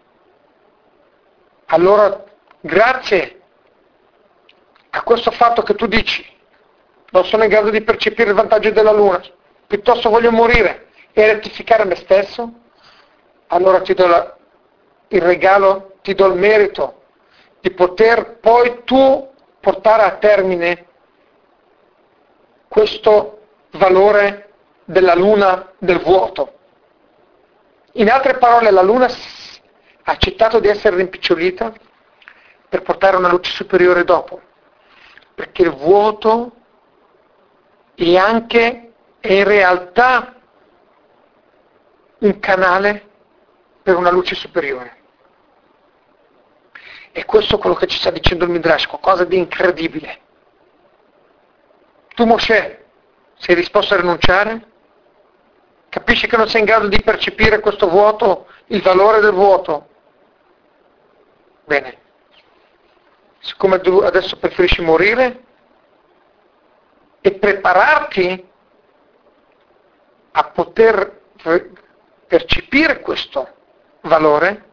[1.67, 2.23] Allora,
[2.59, 3.41] grazie
[4.91, 6.25] a questo fatto che tu dici,
[7.11, 9.21] non sono in grado di percepire il vantaggio della luna,
[9.67, 12.51] piuttosto voglio morire e rettificare me stesso,
[13.47, 14.35] allora ti do la,
[15.09, 17.03] il regalo, ti do il merito
[17.59, 19.29] di poter poi tu
[19.61, 20.85] portare a termine
[22.67, 23.39] questo
[23.71, 24.49] valore
[24.85, 26.57] della luna del vuoto.
[27.93, 31.73] In altre parole, la luna ha accettato di essere rimpicciolita
[32.67, 34.41] per portare una luce superiore dopo,
[35.35, 36.51] perché il vuoto
[37.95, 40.35] e anche è in realtà
[42.19, 43.09] un canale
[43.83, 45.00] per una luce superiore.
[47.11, 50.19] E questo è quello che ci sta dicendo il Midrash, qualcosa di incredibile.
[52.15, 52.83] Tu Mosè
[53.35, 54.67] sei disposto a rinunciare?
[55.89, 59.87] Capisci che non sei in grado di percepire questo vuoto, il valore del vuoto?
[61.65, 61.97] Bene.
[63.39, 65.43] Siccome tu adesso preferisci morire,
[67.21, 68.49] e prepararti
[70.31, 71.21] a poter
[72.27, 73.47] percepire questo
[74.01, 74.70] valore,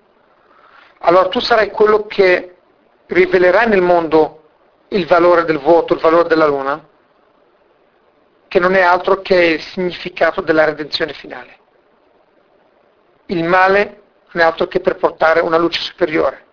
[0.98, 2.56] allora tu sarai quello che
[3.06, 4.42] rivelerai nel mondo
[4.88, 6.86] il valore del vuoto, il valore della luna,
[8.48, 11.56] che non è altro che il significato della redenzione finale.
[13.26, 16.46] Il male non è altro che per portare una luce superiore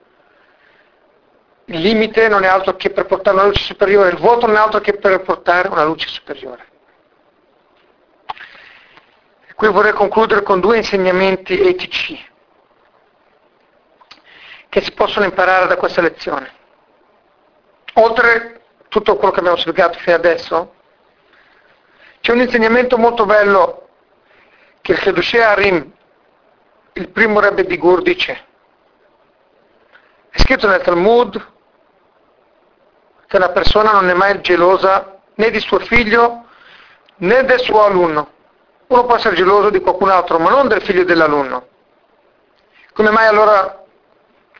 [1.65, 4.59] il limite non è altro che per portare una luce superiore, il vuoto non è
[4.59, 6.73] altro che per portare una luce superiore.
[9.55, 12.33] Qui vorrei concludere con due insegnamenti etici
[14.75, 16.51] che si possono imparare da questa lezione.
[17.93, 20.73] Oltre tutto quello che abbiamo spiegato fino adesso,
[22.19, 23.87] c'è un insegnamento molto bello
[24.81, 25.93] che il Chedushé Harim,
[26.91, 28.45] il primo Rebbe di Gur, dice.
[30.29, 31.53] È scritto nel Talmud
[33.27, 36.47] che una persona non è mai gelosa né di suo figlio
[37.19, 38.29] né del suo alunno.
[38.87, 41.65] Uno può essere geloso di qualcun altro, ma non del figlio dell'alunno.
[42.91, 43.83] Come mai allora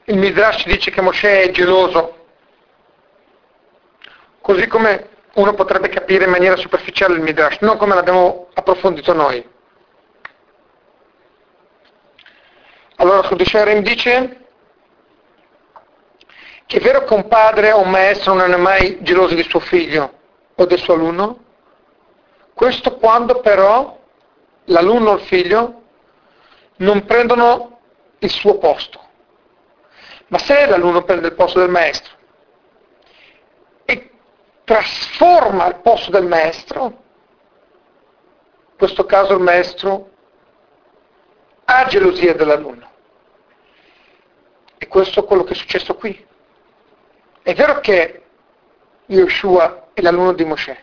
[0.05, 2.25] il Midrash dice che Mosè è geloso?
[4.41, 9.53] Così come uno potrebbe capire in maniera superficiale il Midrash, non come l'abbiamo approfondito noi.
[12.97, 14.39] Allora Sudisharim dice
[16.65, 19.59] che è vero che un padre o un maestro non è mai geloso di suo
[19.59, 20.13] figlio
[20.55, 21.43] o del suo alunno,
[22.53, 23.99] questo quando però
[24.65, 25.81] l'alunno o il figlio
[26.77, 27.79] non prendono
[28.19, 29.04] il suo posto.
[30.27, 32.13] Ma se l'alunno prende il posto del maestro
[33.85, 34.11] e
[34.63, 40.09] trasforma il posto del maestro, in questo caso il maestro
[41.65, 42.91] ha gelosia dell'alunno.
[44.77, 46.25] E questo è quello che è successo qui.
[47.41, 48.23] È vero che
[49.05, 50.77] Yeshua è l'alunno di Mosè,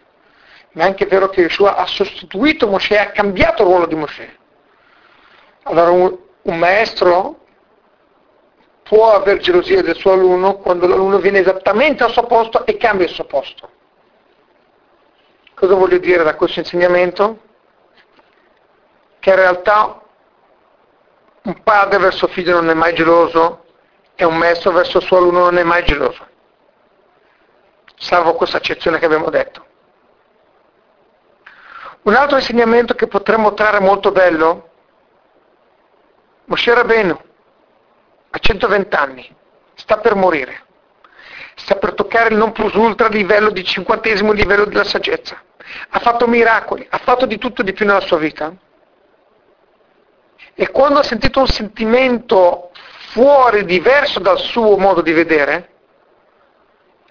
[0.72, 4.36] ma è anche vero che Yeshua ha sostituito Mosè, ha cambiato il ruolo di Mosè.
[5.64, 7.41] Allora un, un maestro
[8.92, 13.06] può aver gelosia del suo alunno quando l'alunno viene esattamente al suo posto e cambia
[13.06, 13.70] il suo posto.
[15.54, 17.38] Cosa voglio dire da questo insegnamento?
[19.18, 19.98] Che in realtà
[21.44, 23.64] un padre verso figlio non è mai geloso
[24.14, 26.28] e un maestro verso il suo alunno non è mai geloso
[27.96, 29.64] salvo questa accezione che abbiamo detto.
[32.02, 34.70] Un altro insegnamento che potremmo trarre molto bello,
[36.46, 37.16] Moshe Rabbeinu,
[38.34, 39.36] a 120 anni,
[39.74, 40.64] sta per morire.
[41.54, 45.40] sta per toccare il non plus ultra livello di cinquantesimo livello della saggezza.
[45.90, 48.52] Ha fatto miracoli, ha fatto di tutto e di più nella sua vita.
[50.54, 52.70] E quando ha sentito un sentimento
[53.10, 55.68] fuori, diverso dal suo modo di vedere,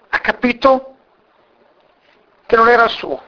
[0.08, 0.96] ha capito
[2.44, 3.22] che non era il suo,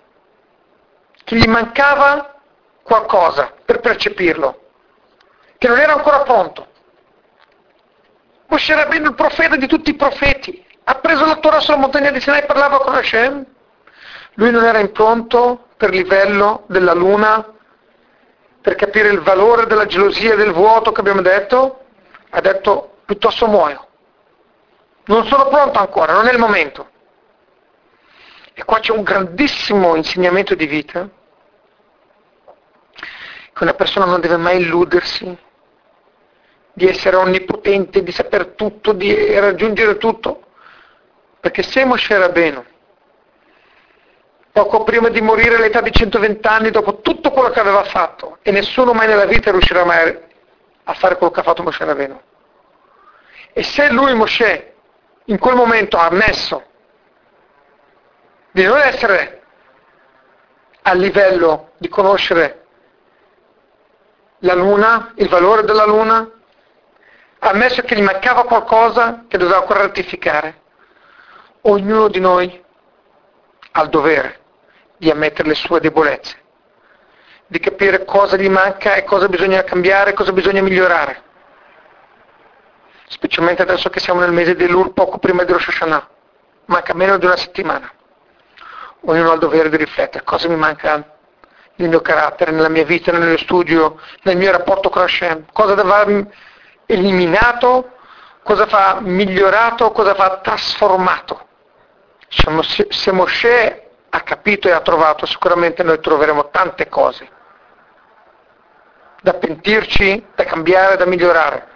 [1.22, 2.40] che gli mancava
[2.82, 4.60] qualcosa per percepirlo,
[5.56, 6.72] che non era ancora pronto.
[8.56, 12.20] Era bene il profeta di tutti i profeti, ha preso la Torah sulla montagna di
[12.20, 13.44] Sinai e parlava con Hashem.
[14.34, 17.52] Lui non era impronto per livello della luna,
[18.60, 21.80] per capire il valore della gelosia e del vuoto che abbiamo detto,
[22.30, 23.86] ha detto piuttosto muoio.
[25.06, 26.88] Non sono pronto ancora, non è il momento.
[28.54, 31.08] E qua c'è un grandissimo insegnamento di vita,
[33.52, 35.36] che una persona non deve mai illudersi
[36.74, 40.42] di essere onnipotente, di saper tutto, di raggiungere tutto.
[41.40, 42.64] Perché se Moshe Rabbeinu,
[44.52, 48.50] poco prima di morire all'età di 120 anni, dopo tutto quello che aveva fatto, e
[48.50, 50.18] nessuno mai nella vita riuscirà mai
[50.84, 52.20] a fare quello che ha fatto Moshe Rabbeinu.
[53.52, 54.74] E se lui, Moshe,
[55.26, 56.62] in quel momento ha ammesso
[58.50, 59.42] di non essere
[60.82, 62.66] a livello di conoscere
[64.38, 66.30] la luna, il valore della luna,
[67.50, 70.62] ammesso che gli mancava qualcosa che doveva ancora ratificare
[71.62, 72.62] ognuno di noi
[73.72, 74.40] ha il dovere
[74.96, 76.36] di ammettere le sue debolezze,
[77.46, 81.22] di capire cosa gli manca e cosa bisogna cambiare, cosa bisogna migliorare.
[83.08, 86.08] Specialmente adesso che siamo nel mese dell'Ur, poco prima di Rosh Hashanah.
[86.66, 87.90] Manca meno di una settimana.
[89.06, 91.16] Ognuno ha il dovere di riflettere cosa mi manca
[91.76, 95.74] nel mio carattere, nella mia vita, nel mio studio, nel mio rapporto con Hashem, cosa
[95.74, 96.06] va
[96.86, 97.92] eliminato,
[98.42, 101.46] cosa va migliorato, cosa va trasformato.
[102.28, 107.32] Se Moshe ha capito e ha trovato, sicuramente noi troveremo tante cose
[109.24, 111.66] da pentirci, da cambiare, da migliorare.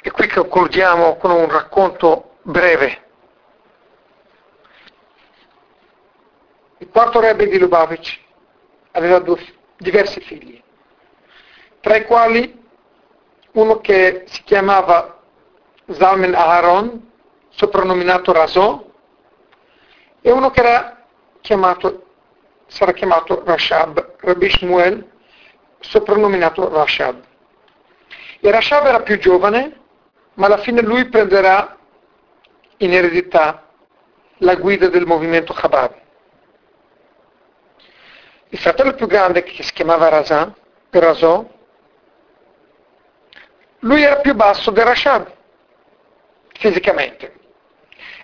[0.00, 3.04] E qui concludiamo con un racconto breve.
[6.78, 8.18] Il quarto rebbe di Lubavitch
[8.92, 9.44] aveva due,
[9.76, 10.62] diversi figli,
[11.80, 12.56] tra i quali
[13.52, 15.20] uno che si chiamava
[15.90, 17.10] Zalmen Aharon,
[17.48, 18.84] soprannominato Razò,
[20.20, 21.06] e uno che era
[21.40, 22.06] chiamato,
[22.66, 25.10] sarà chiamato Rashab, Rabbi Shmuel,
[25.80, 27.22] soprannominato Rashab.
[28.40, 29.80] E Rashab era più giovane,
[30.34, 31.76] ma alla fine lui prenderà
[32.78, 33.66] in eredità
[34.38, 35.94] la guida del movimento Chabad.
[38.50, 40.54] Il fratello più grande, che si chiamava Razà,
[40.90, 41.56] Razò,
[43.80, 45.30] lui era più basso del Rashab,
[46.58, 47.36] fisicamente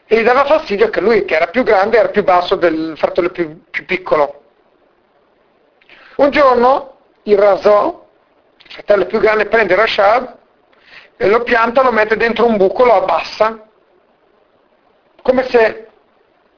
[0.06, 3.30] e gli dava fastidio che lui, che era più grande, era più basso del fratello
[3.30, 4.42] più, più piccolo.
[6.16, 8.06] Un giorno il Razò,
[8.58, 10.36] il fratello più grande, prende Rashad
[11.16, 13.66] e lo pianta, lo mette dentro un buco, lo abbassa,
[15.22, 15.88] come se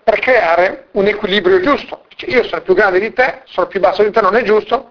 [0.02, 2.04] per creare un equilibrio giusto.
[2.08, 4.90] Dice, io sono più grande di te, sono più basso di te, non è giusto,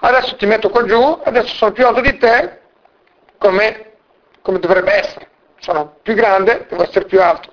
[0.00, 2.61] adesso ti metto qua giù, adesso sono più alto di te,
[3.42, 3.94] come,
[4.40, 5.30] come dovrebbe essere.
[5.58, 7.52] Sono più grande, devo essere più alto.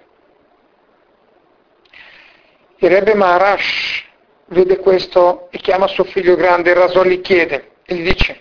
[2.78, 4.06] Il Rebbe Maharash
[4.46, 8.40] vede questo e chiama suo figlio grande, Rasò gli chiede e gli dice,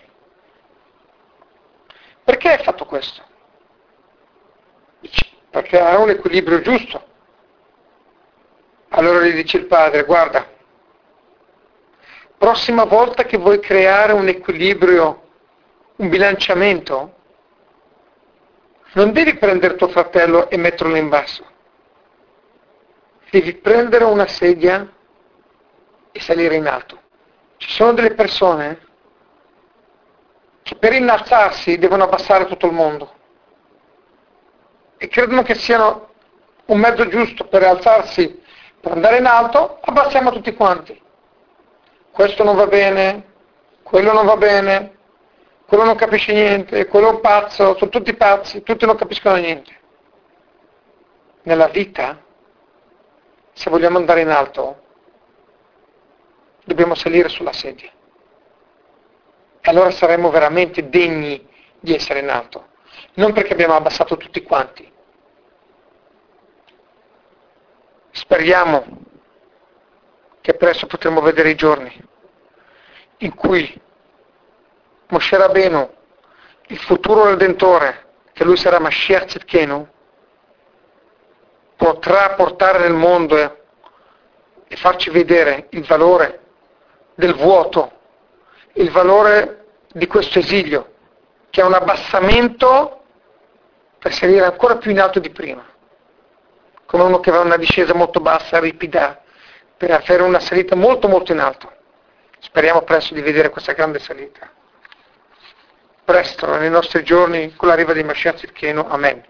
[2.22, 3.22] perché hai fatto questo?
[5.00, 7.06] Dice, perché ha un equilibrio giusto.
[8.90, 10.46] Allora gli dice il padre, guarda,
[12.36, 15.22] prossima volta che vuoi creare un equilibrio,
[15.96, 17.16] un bilanciamento,
[18.92, 21.44] non devi prendere tuo fratello e metterlo in basso
[23.30, 24.90] devi prendere una sedia
[26.10, 26.98] e salire in alto.
[27.58, 28.86] Ci sono delle persone
[30.62, 33.12] che per innalzarsi devono abbassare tutto il mondo
[34.96, 36.10] e credono che siano
[36.66, 38.42] un mezzo giusto per alzarsi,
[38.80, 41.00] per andare in alto, abbassiamo tutti quanti.
[42.10, 43.24] Questo non va bene,
[43.82, 44.97] quello non va bene,
[45.68, 49.76] quello non capisce niente, quello è un pazzo, sono tutti pazzi, tutti non capiscono niente.
[51.42, 52.24] Nella vita
[53.52, 54.82] se vogliamo andare in alto,
[56.64, 57.90] dobbiamo salire sulla sedia.
[59.60, 61.46] E allora saremo veramente degni
[61.78, 62.68] di essere in alto.
[63.16, 64.90] Non perché abbiamo abbassato tutti quanti.
[68.12, 68.86] Speriamo
[70.40, 71.94] che presto potremo vedere i giorni
[73.18, 73.86] in cui
[75.08, 75.90] Moshe Rabbeinu,
[76.66, 79.88] il futuro Redentore, che lui sarà Mashiach Tzidkenu,
[81.76, 83.36] potrà portare nel mondo
[84.66, 86.40] e farci vedere il valore
[87.14, 87.92] del vuoto,
[88.74, 90.92] il valore di questo esilio,
[91.48, 93.02] che è un abbassamento
[93.98, 95.64] per salire ancora più in alto di prima,
[96.84, 99.22] come uno che va una discesa molto bassa, ripida,
[99.76, 101.72] per avere una salita molto molto in alto.
[102.40, 104.50] Speriamo presto di vedere questa grande salita.
[106.08, 108.82] Presto, nei nostri giorni, con l'arrivo di Mashiach Zidkenu.
[108.88, 109.22] Amen.